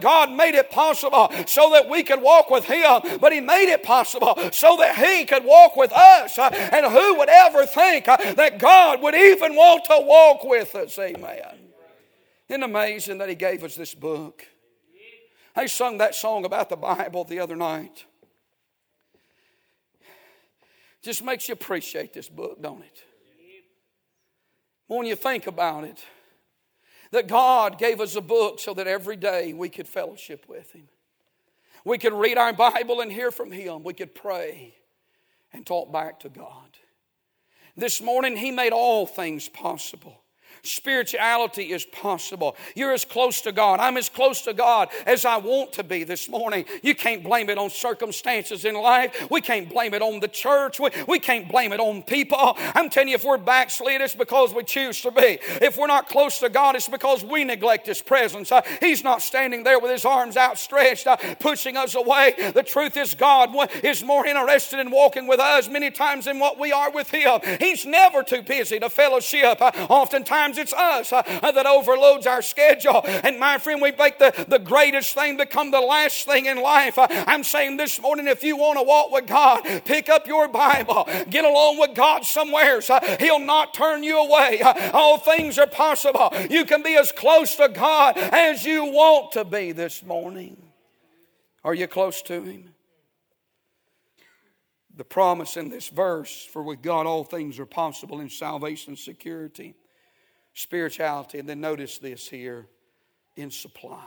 God 0.00 0.32
made 0.32 0.54
it 0.54 0.70
possible 0.70 1.30
so 1.46 1.70
that 1.70 1.88
we 1.88 2.02
could 2.02 2.22
walk 2.22 2.50
with 2.50 2.64
Him, 2.64 3.18
but 3.20 3.32
He 3.32 3.40
made 3.40 3.70
it 3.72 3.82
possible 3.82 4.38
so 4.52 4.76
that 4.78 4.96
He 4.96 5.24
could 5.24 5.44
walk 5.44 5.76
with 5.76 5.92
us. 5.92 6.38
And 6.38 6.86
who 6.86 7.16
would 7.16 7.28
ever 7.28 7.66
Uh, 7.78 8.34
that 8.34 8.58
God 8.58 9.00
would 9.02 9.14
even 9.14 9.54
want 9.54 9.84
to 9.84 9.98
walk 10.00 10.44
with 10.44 10.74
us? 10.74 10.98
Amen. 10.98 11.40
Isn't 12.48 12.62
amazing 12.62 13.18
that 13.18 13.28
He 13.28 13.34
gave 13.34 13.62
us 13.62 13.76
this 13.76 13.94
book? 13.94 14.44
I 15.54 15.66
sung 15.66 15.98
that 15.98 16.14
song 16.14 16.44
about 16.44 16.68
the 16.68 16.76
Bible 16.76 17.24
the 17.24 17.40
other 17.40 17.56
night. 17.56 18.04
Just 21.02 21.22
makes 21.22 21.48
you 21.48 21.52
appreciate 21.52 22.12
this 22.12 22.28
book, 22.28 22.60
don't 22.60 22.82
it? 22.82 23.04
When 24.88 25.06
you 25.06 25.16
think 25.16 25.46
about 25.46 25.84
it, 25.84 26.02
that 27.10 27.26
God 27.26 27.78
gave 27.78 28.00
us 28.00 28.16
a 28.16 28.20
book 28.20 28.58
so 28.58 28.74
that 28.74 28.86
every 28.86 29.16
day 29.16 29.52
we 29.52 29.68
could 29.68 29.86
fellowship 29.86 30.46
with 30.48 30.72
Him. 30.72 30.88
We 31.84 31.98
could 31.98 32.12
read 32.12 32.38
our 32.38 32.52
Bible 32.52 33.00
and 33.00 33.12
hear 33.12 33.30
from 33.30 33.52
Him. 33.52 33.84
We 33.84 33.94
could 33.94 34.14
pray 34.14 34.74
and 35.52 35.64
talk 35.64 35.92
back 35.92 36.20
to 36.20 36.28
God. 36.28 36.67
This 37.78 38.02
morning, 38.02 38.36
He 38.36 38.50
made 38.50 38.72
all 38.72 39.06
things 39.06 39.48
possible. 39.48 40.20
Spirituality 40.62 41.72
is 41.72 41.84
possible. 41.84 42.56
You're 42.74 42.92
as 42.92 43.04
close 43.04 43.40
to 43.42 43.52
God. 43.52 43.80
I'm 43.80 43.96
as 43.96 44.08
close 44.08 44.42
to 44.42 44.52
God 44.52 44.88
as 45.06 45.24
I 45.24 45.38
want 45.38 45.72
to 45.74 45.84
be 45.84 46.04
this 46.04 46.28
morning. 46.28 46.64
You 46.82 46.94
can't 46.94 47.22
blame 47.22 47.50
it 47.50 47.58
on 47.58 47.70
circumstances 47.70 48.64
in 48.64 48.74
life. 48.74 49.28
We 49.30 49.40
can't 49.40 49.68
blame 49.68 49.94
it 49.94 50.02
on 50.02 50.20
the 50.20 50.28
church. 50.28 50.80
We, 50.80 50.90
we 51.06 51.18
can't 51.18 51.48
blame 51.50 51.72
it 51.72 51.80
on 51.80 52.02
people. 52.02 52.38
I'm 52.56 52.88
telling 52.88 53.08
you, 53.08 53.14
if 53.14 53.24
we're 53.24 53.38
backslid, 53.38 54.00
it's 54.00 54.14
because 54.14 54.54
we 54.54 54.64
choose 54.64 55.00
to 55.02 55.10
be. 55.10 55.38
If 55.60 55.76
we're 55.76 55.86
not 55.86 56.08
close 56.08 56.38
to 56.40 56.48
God, 56.48 56.76
it's 56.76 56.88
because 56.88 57.24
we 57.24 57.44
neglect 57.44 57.86
His 57.86 58.00
presence. 58.00 58.50
Uh, 58.50 58.62
he's 58.80 59.04
not 59.04 59.22
standing 59.22 59.64
there 59.64 59.78
with 59.78 59.90
His 59.90 60.04
arms 60.04 60.36
outstretched, 60.36 61.06
uh, 61.06 61.16
pushing 61.38 61.76
us 61.76 61.94
away. 61.94 62.34
The 62.54 62.62
truth 62.62 62.96
is, 62.96 63.14
God 63.14 63.54
is 63.84 64.02
more 64.02 64.26
interested 64.26 64.78
in 64.80 64.90
walking 64.90 65.26
with 65.26 65.40
us 65.40 65.68
many 65.68 65.90
times 65.90 66.24
than 66.24 66.38
what 66.38 66.58
we 66.58 66.72
are 66.72 66.90
with 66.90 67.10
Him. 67.10 67.40
He's 67.60 67.84
never 67.84 68.22
too 68.22 68.42
busy 68.42 68.78
to 68.78 68.88
fellowship. 68.88 69.60
Uh, 69.60 69.70
oftentimes, 69.88 70.47
it's 70.56 70.72
us 70.72 71.12
uh, 71.12 71.22
that 71.22 71.66
overloads 71.66 72.26
our 72.26 72.42
schedule. 72.42 73.02
And 73.04 73.38
my 73.38 73.58
friend, 73.58 73.82
we 73.82 73.92
make 73.92 74.18
the, 74.18 74.32
the 74.48 74.58
greatest 74.58 75.14
thing 75.14 75.36
become 75.36 75.70
the 75.70 75.80
last 75.80 76.26
thing 76.26 76.46
in 76.46 76.62
life. 76.62 76.98
Uh, 76.98 77.06
I'm 77.10 77.44
saying 77.44 77.76
this 77.76 78.00
morning, 78.00 78.26
if 78.26 78.42
you 78.42 78.56
want 78.56 78.78
to 78.78 78.82
walk 78.82 79.10
with 79.10 79.26
God, 79.26 79.64
pick 79.84 80.08
up 80.08 80.26
your 80.26 80.48
Bible, 80.48 81.08
get 81.28 81.44
along 81.44 81.78
with 81.78 81.94
God 81.94 82.24
somewhere. 82.24 82.80
Uh, 82.88 83.16
he'll 83.18 83.38
not 83.38 83.74
turn 83.74 84.02
you 84.02 84.18
away. 84.18 84.62
Uh, 84.62 84.92
all 84.92 85.18
things 85.18 85.58
are 85.58 85.66
possible. 85.66 86.32
You 86.48 86.64
can 86.64 86.82
be 86.82 86.96
as 86.96 87.12
close 87.12 87.56
to 87.56 87.68
God 87.68 88.16
as 88.16 88.64
you 88.64 88.84
want 88.84 89.32
to 89.32 89.44
be 89.44 89.72
this 89.72 90.02
morning. 90.04 90.56
Are 91.64 91.74
you 91.74 91.86
close 91.86 92.22
to 92.22 92.42
Him? 92.42 92.70
the 94.98 95.04
promise 95.04 95.56
in 95.56 95.70
this 95.70 95.88
verse 95.88 96.44
for 96.44 96.60
with 96.62 96.82
God 96.82 97.06
all 97.06 97.22
things 97.22 97.60
are 97.60 97.66
possible 97.66 98.20
in 98.20 98.28
salvation 98.28 98.90
and 98.90 98.98
security 98.98 99.76
spirituality. 100.54 101.38
And 101.38 101.48
then 101.48 101.60
notice 101.60 101.98
this 101.98 102.28
here 102.28 102.66
in 103.36 103.50
supply. 103.50 104.04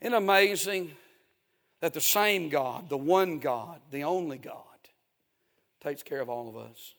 Isn't 0.00 0.14
amazing 0.14 0.92
that 1.80 1.94
the 1.94 2.00
same 2.00 2.48
God, 2.48 2.88
the 2.88 2.96
one 2.96 3.38
God, 3.38 3.80
the 3.90 4.04
only 4.04 4.38
God, 4.38 4.56
takes 5.80 6.02
care 6.02 6.20
of 6.20 6.28
all 6.28 6.48
of 6.48 6.56
us? 6.56 6.94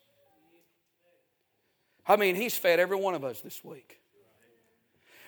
I 2.08 2.16
mean, 2.16 2.36
He's 2.36 2.56
fed 2.56 2.80
every 2.80 2.98
one 2.98 3.14
of 3.14 3.24
us 3.24 3.42
this 3.42 3.64
week. 3.64 4.00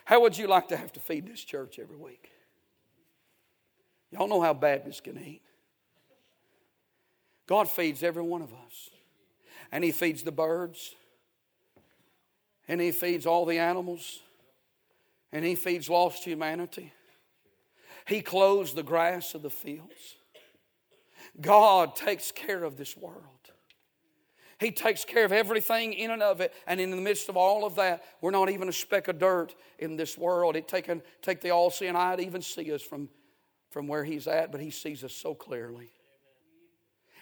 How 0.05 0.21
would 0.21 0.37
you 0.37 0.47
like 0.47 0.67
to 0.69 0.77
have 0.77 0.93
to 0.93 0.99
feed 0.99 1.27
this 1.27 1.43
church 1.43 1.79
every 1.79 1.97
week? 1.97 2.29
Y'all 4.11 4.27
know 4.27 4.41
how 4.41 4.53
Baptists 4.53 5.01
can 5.01 5.17
eat. 5.17 5.41
God 7.47 7.69
feeds 7.69 8.03
every 8.03 8.23
one 8.23 8.41
of 8.41 8.53
us. 8.53 8.89
And 9.71 9.83
He 9.83 9.91
feeds 9.91 10.23
the 10.23 10.31
birds, 10.31 10.95
and 12.67 12.81
He 12.81 12.91
feeds 12.91 13.25
all 13.25 13.45
the 13.45 13.59
animals, 13.59 14.21
and 15.31 15.45
He 15.45 15.55
feeds 15.55 15.89
lost 15.89 16.23
humanity. 16.23 16.93
He 18.07 18.21
clothes 18.21 18.73
the 18.73 18.83
grass 18.83 19.33
of 19.33 19.41
the 19.41 19.49
fields. 19.49 20.15
God 21.41 21.95
takes 21.95 22.31
care 22.31 22.63
of 22.63 22.77
this 22.77 22.95
world. 22.95 23.23
He 24.59 24.71
takes 24.71 25.03
care 25.03 25.25
of 25.25 25.31
everything 25.31 25.93
in 25.93 26.11
and 26.11 26.23
of 26.23 26.39
it. 26.39 26.53
And 26.65 26.79
in 26.79 26.91
the 26.91 26.97
midst 26.97 27.27
of 27.27 27.35
all 27.35 27.65
of 27.65 27.75
that, 27.75 28.03
we're 28.21 28.31
not 28.31 28.49
even 28.49 28.69
a 28.69 28.73
speck 28.73 29.07
of 29.07 29.19
dirt 29.19 29.53
in 29.79 29.97
this 29.97 30.17
world. 30.17 30.55
It 30.55 30.67
take, 30.67 30.89
take 31.21 31.41
the 31.41 31.49
all 31.49 31.69
seeing 31.69 31.95
eye 31.95 32.15
to 32.15 32.23
even 32.23 32.41
see 32.41 32.71
us 32.71 32.81
from, 32.81 33.09
from 33.69 33.87
where 33.87 34.05
He's 34.05 34.27
at, 34.27 34.51
but 34.51 34.61
He 34.61 34.71
sees 34.71 35.03
us 35.03 35.13
so 35.13 35.33
clearly. 35.33 35.91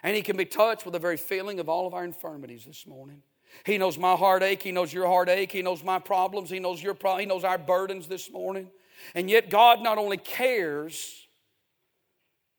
And 0.04 0.16
He 0.16 0.22
can 0.22 0.38
be 0.38 0.46
touched 0.46 0.86
with 0.86 0.94
the 0.94 1.00
very 1.00 1.18
feeling 1.18 1.60
of 1.60 1.70
all 1.70 1.88
of 1.88 1.94
our 1.94 2.04
infirmities 2.04 2.66
this 2.66 2.86
morning. 2.86 3.24
He 3.66 3.78
knows 3.78 3.98
my 3.98 4.16
heartache. 4.16 4.62
He 4.62 4.72
knows 4.72 4.92
your 4.92 5.08
heartache. 5.08 5.52
He 5.52 5.62
knows 5.62 5.84
my 5.84 6.00
problems. 6.00 6.50
He 6.50 6.60
knows 6.60 6.82
your 6.82 6.94
pro- 6.94 7.18
He 7.18 7.26
knows 7.26 7.44
our 7.44 7.58
burdens 7.58 8.08
this 8.08 8.32
morning. 8.32 8.70
And 9.16 9.30
yet, 9.30 9.50
God 9.50 9.82
not 9.82 9.98
only 9.98 10.18
cares, 10.18 11.28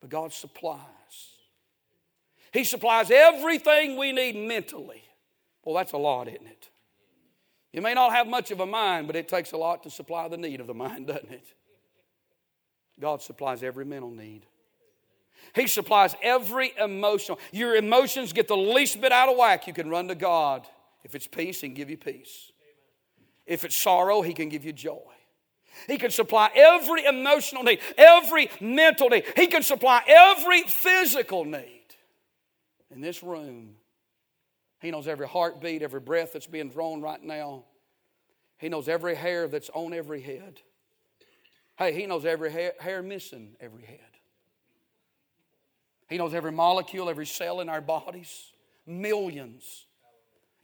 but 0.00 0.10
God 0.10 0.32
supplies. 0.32 0.80
He 2.52 2.64
supplies 2.64 3.10
everything 3.10 3.96
we 3.98 4.12
need 4.12 4.36
mentally. 4.36 5.02
Well, 5.64 5.74
that's 5.74 5.92
a 5.92 5.98
lot, 5.98 6.28
isn't 6.28 6.46
it? 6.46 6.68
You 7.72 7.82
may 7.82 7.94
not 7.94 8.12
have 8.12 8.28
much 8.28 8.52
of 8.52 8.60
a 8.60 8.66
mind, 8.66 9.08
but 9.08 9.16
it 9.16 9.26
takes 9.26 9.50
a 9.50 9.56
lot 9.56 9.82
to 9.82 9.90
supply 9.90 10.28
the 10.28 10.36
need 10.36 10.60
of 10.60 10.68
the 10.68 10.74
mind, 10.74 11.08
doesn't 11.08 11.32
it? 11.32 11.46
God 13.00 13.20
supplies 13.20 13.62
every 13.62 13.84
mental 13.84 14.10
need. 14.10 14.46
He 15.54 15.66
supplies 15.66 16.14
every 16.22 16.72
emotional. 16.78 17.38
Your 17.52 17.74
emotions 17.74 18.32
get 18.32 18.46
the 18.46 18.56
least 18.56 19.00
bit 19.00 19.12
out 19.12 19.28
of 19.28 19.36
whack, 19.36 19.66
you 19.66 19.72
can 19.72 19.90
run 19.90 20.08
to 20.08 20.14
God. 20.14 20.66
If 21.04 21.14
it's 21.14 21.26
peace, 21.26 21.60
He 21.60 21.68
can 21.68 21.74
give 21.74 21.90
you 21.90 21.98
peace. 21.98 22.50
If 23.46 23.64
it's 23.64 23.76
sorrow, 23.76 24.22
He 24.22 24.32
can 24.32 24.48
give 24.48 24.64
you 24.64 24.72
joy. 24.72 25.00
He 25.86 25.98
can 25.98 26.10
supply 26.10 26.50
every 26.54 27.04
emotional 27.04 27.62
need, 27.62 27.80
every 27.98 28.50
mental 28.60 29.08
need. 29.08 29.24
He 29.36 29.48
can 29.48 29.62
supply 29.62 30.02
every 30.06 30.62
physical 30.62 31.44
need. 31.44 31.82
In 32.90 33.00
this 33.00 33.22
room, 33.22 33.74
He 34.80 34.90
knows 34.90 35.06
every 35.06 35.28
heartbeat, 35.28 35.82
every 35.82 36.00
breath 36.00 36.32
that's 36.32 36.46
being 36.46 36.70
drawn 36.70 37.02
right 37.02 37.22
now. 37.22 37.64
He 38.58 38.68
knows 38.68 38.88
every 38.88 39.14
hair 39.14 39.46
that's 39.46 39.70
on 39.74 39.92
every 39.92 40.22
head. 40.22 40.60
Hey, 41.76 41.92
He 41.92 42.06
knows 42.06 42.24
every 42.24 42.50
hair, 42.50 42.72
hair 42.80 43.02
missing 43.02 43.56
every 43.60 43.84
head. 43.84 43.98
He 46.08 46.18
knows 46.18 46.34
every 46.34 46.52
molecule, 46.52 47.10
every 47.10 47.26
cell 47.26 47.60
in 47.60 47.68
our 47.68 47.80
bodies. 47.80 48.52
Millions 48.86 49.86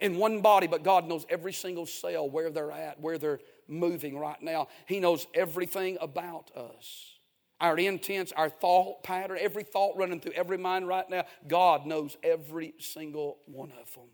in 0.00 0.16
one 0.16 0.40
body, 0.40 0.66
but 0.66 0.82
God 0.82 1.06
knows 1.06 1.26
every 1.28 1.52
single 1.52 1.86
cell, 1.86 2.28
where 2.28 2.50
they're 2.50 2.72
at, 2.72 3.00
where 3.00 3.18
they're 3.18 3.40
moving 3.68 4.18
right 4.18 4.40
now. 4.42 4.68
He 4.86 5.00
knows 5.00 5.26
everything 5.34 5.98
about 6.00 6.50
us. 6.56 7.12
Our 7.60 7.78
intents, 7.78 8.32
our 8.32 8.48
thought 8.48 9.02
pattern, 9.02 9.38
every 9.38 9.64
thought 9.64 9.96
running 9.96 10.20
through 10.20 10.32
every 10.32 10.56
mind 10.56 10.88
right 10.88 11.08
now, 11.08 11.24
God 11.46 11.84
knows 11.84 12.16
every 12.22 12.72
single 12.78 13.38
one 13.44 13.72
of 13.78 13.92
them. 13.92 14.08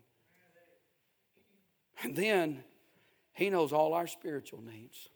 And 2.03 2.15
then 2.15 2.63
He 3.33 3.49
knows 3.49 3.71
all 3.71 3.93
our 3.93 4.07
spiritual 4.07 4.61
needs. 4.61 5.07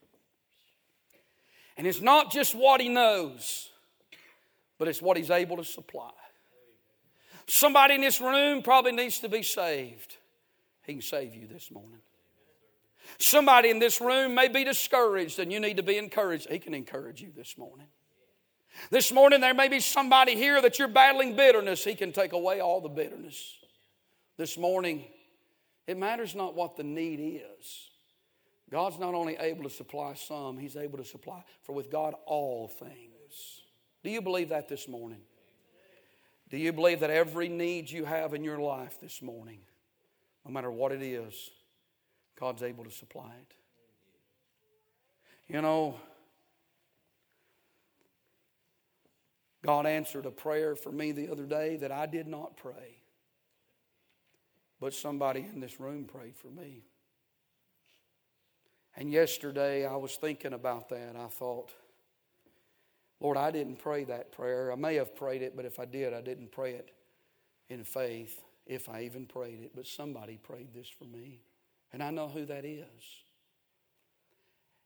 And 1.75 1.85
it's 1.85 2.01
not 2.01 2.31
just 2.31 2.55
what 2.55 2.79
He 2.79 2.87
knows, 2.87 3.69
but 4.79 4.87
it's 4.87 5.01
what 5.01 5.17
He's 5.17 5.29
able 5.29 5.57
to 5.57 5.65
supply. 5.65 6.11
Somebody 7.47 7.95
in 7.95 8.01
this 8.01 8.21
room 8.21 8.61
probably 8.61 8.93
needs 8.93 9.19
to 9.19 9.29
be 9.29 9.43
saved. 9.43 10.15
He 10.85 10.93
can 10.93 11.01
save 11.01 11.35
you 11.35 11.47
this 11.47 11.71
morning. 11.71 11.99
Somebody 13.17 13.69
in 13.69 13.79
this 13.79 13.99
room 13.99 14.35
may 14.35 14.47
be 14.47 14.63
discouraged 14.63 15.39
and 15.39 15.51
you 15.51 15.59
need 15.59 15.77
to 15.77 15.83
be 15.83 15.97
encouraged. 15.97 16.49
He 16.49 16.59
can 16.59 16.73
encourage 16.73 17.21
you 17.21 17.31
this 17.35 17.57
morning. 17.57 17.87
This 18.89 19.11
morning, 19.11 19.41
there 19.41 19.53
may 19.53 19.67
be 19.67 19.79
somebody 19.79 20.35
here 20.35 20.61
that 20.61 20.79
you're 20.79 20.87
battling 20.87 21.35
bitterness. 21.35 21.83
He 21.83 21.95
can 21.95 22.11
take 22.11 22.33
away 22.33 22.61
all 22.61 22.79
the 22.81 22.89
bitterness. 22.89 23.57
This 24.37 24.57
morning, 24.57 25.03
it 25.87 25.97
matters 25.97 26.35
not 26.35 26.55
what 26.55 26.77
the 26.77 26.83
need 26.83 27.41
is. 27.59 27.89
God's 28.69 28.97
not 28.97 29.13
only 29.13 29.35
able 29.35 29.63
to 29.63 29.69
supply 29.69 30.13
some, 30.13 30.57
He's 30.57 30.77
able 30.77 30.97
to 30.97 31.03
supply, 31.03 31.43
for 31.63 31.73
with 31.73 31.91
God, 31.91 32.15
all 32.25 32.69
things. 32.69 33.61
Do 34.03 34.09
you 34.09 34.21
believe 34.21 34.49
that 34.49 34.69
this 34.69 34.87
morning? 34.87 35.21
Do 36.49 36.57
you 36.57 36.71
believe 36.71 37.01
that 37.01 37.09
every 37.09 37.49
need 37.49 37.89
you 37.89 38.05
have 38.05 38.33
in 38.33 38.43
your 38.43 38.59
life 38.59 38.97
this 39.01 39.21
morning, 39.21 39.59
no 40.45 40.51
matter 40.51 40.71
what 40.71 40.91
it 40.91 41.01
is, 41.01 41.51
God's 42.39 42.63
able 42.63 42.83
to 42.83 42.91
supply 42.91 43.31
it. 43.39 43.53
You 45.47 45.61
know, 45.61 45.95
God 49.63 49.85
answered 49.85 50.25
a 50.25 50.31
prayer 50.31 50.75
for 50.75 50.91
me 50.91 51.11
the 51.11 51.29
other 51.29 51.45
day 51.45 51.77
that 51.77 51.91
I 51.91 52.05
did 52.05 52.27
not 52.27 52.57
pray, 52.57 53.01
but 54.79 54.93
somebody 54.93 55.41
in 55.53 55.59
this 55.59 55.79
room 55.79 56.05
prayed 56.05 56.35
for 56.35 56.47
me. 56.47 56.83
And 58.95 59.11
yesterday 59.11 59.85
I 59.85 59.95
was 59.95 60.15
thinking 60.15 60.53
about 60.53 60.89
that. 60.89 61.15
I 61.15 61.27
thought, 61.27 61.71
Lord, 63.19 63.37
I 63.37 63.51
didn't 63.51 63.77
pray 63.77 64.03
that 64.05 64.31
prayer. 64.31 64.71
I 64.71 64.75
may 64.75 64.95
have 64.95 65.15
prayed 65.15 65.43
it, 65.43 65.55
but 65.55 65.65
if 65.65 65.79
I 65.79 65.85
did, 65.85 66.13
I 66.13 66.21
didn't 66.21 66.51
pray 66.51 66.73
it 66.73 66.91
in 67.69 67.83
faith, 67.83 68.41
if 68.65 68.89
I 68.89 69.03
even 69.03 69.25
prayed 69.25 69.61
it. 69.63 69.71
But 69.75 69.87
somebody 69.87 70.37
prayed 70.37 70.73
this 70.73 70.87
for 70.87 71.05
me. 71.05 71.41
And 71.93 72.01
I 72.01 72.11
know 72.11 72.27
who 72.27 72.45
that 72.45 72.65
is. 72.65 72.85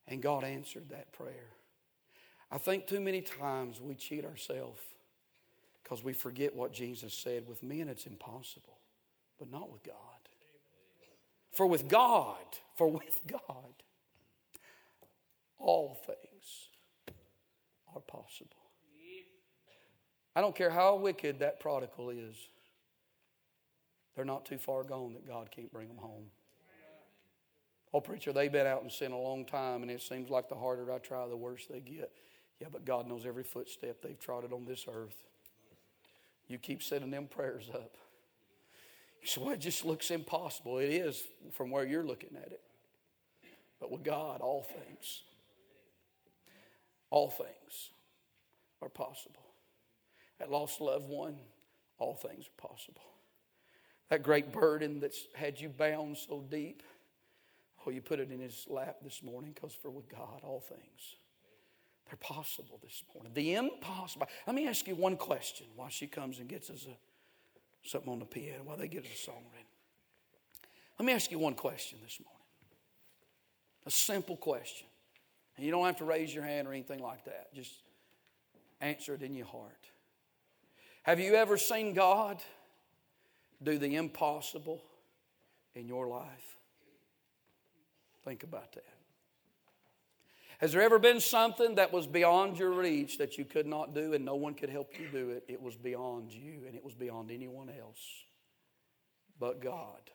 And 0.07 0.21
God 0.21 0.43
answered 0.43 0.89
that 0.89 1.13
prayer. 1.13 1.53
I 2.51 2.57
think 2.57 2.88
too 2.88 2.99
many 2.99 3.21
times 3.21 3.82
we 3.82 3.95
cheat 3.95 4.23
ourselves 4.23 4.80
because 5.84 6.03
we 6.03 6.13
forget 6.13 6.55
what 6.55 6.73
Jesus 6.73 7.13
said. 7.13 7.47
With 7.47 7.63
men, 7.63 7.89
it's 7.89 8.05
impossible, 8.05 8.78
but 9.39 9.51
not 9.51 9.71
with 9.71 9.84
God. 9.84 9.95
For 11.51 11.65
with 11.65 11.88
God, 11.88 12.36
for 12.76 12.88
with 12.88 13.21
God, 13.28 13.73
all 15.57 15.97
things 16.05 16.69
are 17.95 18.01
possible. 18.01 18.57
I 20.36 20.41
don't 20.41 20.55
care 20.55 20.69
how 20.69 20.97
wicked 20.97 21.39
that 21.39 21.61
prodigal 21.61 22.09
is, 22.09 22.36
they're 24.16 24.26
not 24.26 24.45
too 24.45 24.57
far 24.57 24.84
gone 24.84 25.13
that 25.13 25.28
God 25.28 25.51
can't 25.51 25.72
bring 25.72 25.88
them 25.88 25.97
home. 25.97 26.26
Oh, 27.93 28.01
preacher, 28.01 28.34
they've 28.34 28.51
been 28.51 28.68
out 28.68 28.84
in 28.84 28.89
sin 28.89 29.11
a 29.11 29.18
long 29.18 29.45
time, 29.45 29.82
and 29.82 29.89
it 29.89 30.01
seems 30.01 30.30
like 30.30 30.49
the 30.49 30.55
harder 30.55 30.91
I 30.91 30.97
try, 30.97 31.28
the 31.28 31.38
worse 31.38 31.66
they 31.66 31.80
get. 31.80 32.11
Yeah, 32.59 32.68
but 32.72 32.86
God 32.86 33.07
knows 33.07 33.26
every 33.26 33.43
footstep 33.43 34.01
they've 34.01 34.20
trotted 34.20 34.51
on 34.51 34.66
this 34.66 34.86
earth. 34.91 35.16
You 36.47 36.57
keep 36.57 36.84
sending 36.84 37.11
them 37.11 37.28
prayers 37.28 37.70
up. 37.74 37.95
You 39.22 39.28
say, 39.28 39.41
well, 39.41 39.53
it 39.53 39.59
just 39.59 39.86
looks 39.86 40.11
impossible. 40.11 40.78
It 40.78 40.89
is 40.89 41.24
from 41.53 41.72
where 41.72 41.86
you're 41.86 42.03
looking 42.03 42.36
at 42.36 42.51
it. 42.51 42.61
But 43.80 43.91
with 43.91 44.03
God, 44.03 44.41
all 44.41 44.63
things, 44.63 45.24
all 47.09 47.30
things 47.30 47.89
are 48.82 48.89
possible. 48.89 49.41
That 50.39 50.51
lost 50.51 50.82
loved 50.82 51.07
one, 51.07 51.38
all 51.97 52.16
things 52.16 52.45
are 52.45 52.68
possible. 52.68 53.01
That 54.10 54.24
great 54.24 54.51
burden 54.51 54.99
that's 54.99 55.28
had 55.34 55.60
you 55.60 55.70
bound 55.70 56.18
so 56.18 56.43
deep, 56.49 56.84
oh, 57.86 57.89
you 57.89 58.01
put 58.01 58.20
it 58.20 58.32
in 58.32 58.39
his 58.39 58.66
lap 58.70 58.97
this 59.03 59.24
morning 59.24 59.51
because 59.53 59.74
for 59.74 59.89
with 59.89 60.08
God, 60.10 60.41
all 60.43 60.60
things 60.60 61.16
they're 62.08 62.18
possible 62.18 62.80
this 62.84 63.03
morning. 63.14 63.32
The 63.34 63.56
impossible. 63.56 64.28
Let 64.45 64.56
me 64.56 64.68
ask 64.68 64.88
you 64.88 64.95
one 64.95 65.18
question 65.18 65.66
while 65.76 65.89
she 65.89 66.08
comes 66.08 66.39
and 66.39 66.47
gets 66.47 66.70
us 66.70 66.86
a, 66.86 67.88
something 67.88 68.12
on 68.12 68.20
the 68.20 68.26
piano, 68.26 68.64
while 68.64 68.78
they 68.78 68.88
get 68.88 69.03
us 69.03 69.12
a 69.12 69.18
song 69.18 69.43
ready. 69.51 69.66
Let 70.99 71.06
me 71.06 71.14
ask 71.14 71.32
you 71.32 71.39
one 71.39 71.56
question 71.56 71.99
this 72.03 72.20
morning. 72.20 72.36
A 73.88 73.91
simple 73.91 74.38
question. 74.38 74.88
And 75.58 75.66
you 75.66 75.72
don't 75.72 75.86
have 75.86 75.97
to 75.97 76.06
raise 76.06 76.34
your 76.34 76.43
hand 76.43 76.68
or 76.68 76.74
anything 76.74 76.99
like 76.99 77.26
that. 77.26 77.53
Just 77.53 77.74
answer 78.82 79.16
it 79.16 79.22
in 79.22 79.34
your 79.34 79.47
heart. 79.47 79.72
Have 81.03 81.20
you 81.20 81.36
ever 81.36 81.58
seen 81.58 81.93
God 81.93 82.41
do 83.64 83.78
the 83.78 83.95
impossible 83.95 84.82
in 85.74 85.88
your 85.88 86.08
life? 86.08 86.56
Think 88.24 88.43
about 88.43 88.74
that. 88.74 88.84
Has 90.60 90.72
there 90.72 90.82
ever 90.82 90.99
been 90.99 91.20
something 91.20 91.76
that 91.76 91.91
was 91.91 92.08
beyond 92.08 92.58
your 92.58 92.72
reach 92.72 93.18
that 93.18 93.38
you 93.38 93.45
could 93.45 93.68
not 93.68 93.93
do 93.93 94.14
and 94.14 94.24
no 94.24 94.36
one 94.36 94.53
could 94.53 94.70
help 94.70 94.97
you 94.99 95.08
do 95.12 95.30
it? 95.32 95.43
It 95.47 95.62
was 95.62 95.76
beyond 95.76 96.32
you 96.32 96.62
and 96.66 96.76
it 96.76 96.84
was 96.84 96.93
beyond 96.93 97.30
anyone 97.30 97.70
else 97.70 98.26
but 99.39 99.62
God. 99.62 100.10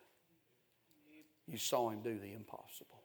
You 1.47 1.59
saw 1.59 1.91
Him 1.91 2.01
do 2.03 2.19
the 2.19 2.33
impossible. 2.33 3.03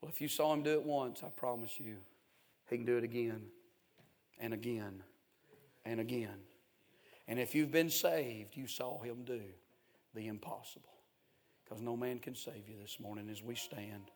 Well, 0.00 0.10
if 0.10 0.20
you 0.20 0.28
saw 0.28 0.52
Him 0.52 0.62
do 0.62 0.72
it 0.72 0.82
once, 0.82 1.22
I 1.22 1.28
promise 1.28 1.78
you, 1.78 1.96
He 2.68 2.76
can 2.76 2.86
do 2.86 2.96
it 2.96 3.04
again 3.04 3.42
and 4.38 4.54
again 4.54 5.02
and 5.84 6.00
again. 6.00 6.38
And 7.26 7.38
if 7.38 7.54
you've 7.54 7.72
been 7.72 7.90
saved, 7.90 8.56
you 8.56 8.66
saw 8.66 9.00
Him 9.00 9.24
do 9.24 9.40
the 10.14 10.26
impossible. 10.26 10.92
Because 11.64 11.82
no 11.82 11.96
man 11.96 12.18
can 12.18 12.34
save 12.34 12.68
you 12.68 12.76
this 12.80 12.98
morning 13.00 13.28
as 13.30 13.42
we 13.42 13.54
stand. 13.54 14.10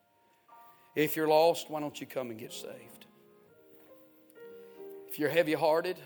If 0.94 1.16
you're 1.16 1.28
lost, 1.28 1.70
why 1.70 1.80
don't 1.80 1.98
you 2.00 2.06
come 2.06 2.30
and 2.30 2.38
get 2.38 2.52
saved? 2.52 3.06
If 5.08 5.18
you're 5.18 5.30
heavy 5.30 5.54
hearted, 5.54 5.96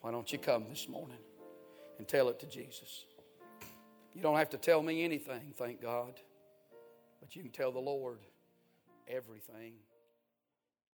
why 0.00 0.10
don't 0.10 0.30
you 0.32 0.38
come 0.38 0.64
this 0.68 0.88
morning 0.88 1.18
and 1.98 2.08
tell 2.08 2.28
it 2.28 2.40
to 2.40 2.46
Jesus? 2.46 3.04
You 4.14 4.22
don't 4.22 4.36
have 4.36 4.50
to 4.50 4.56
tell 4.56 4.82
me 4.82 5.04
anything, 5.04 5.52
thank 5.56 5.80
God, 5.80 6.14
but 7.20 7.36
you 7.36 7.42
can 7.42 7.52
tell 7.52 7.70
the 7.70 7.78
Lord 7.78 8.18
everything. 9.06 9.74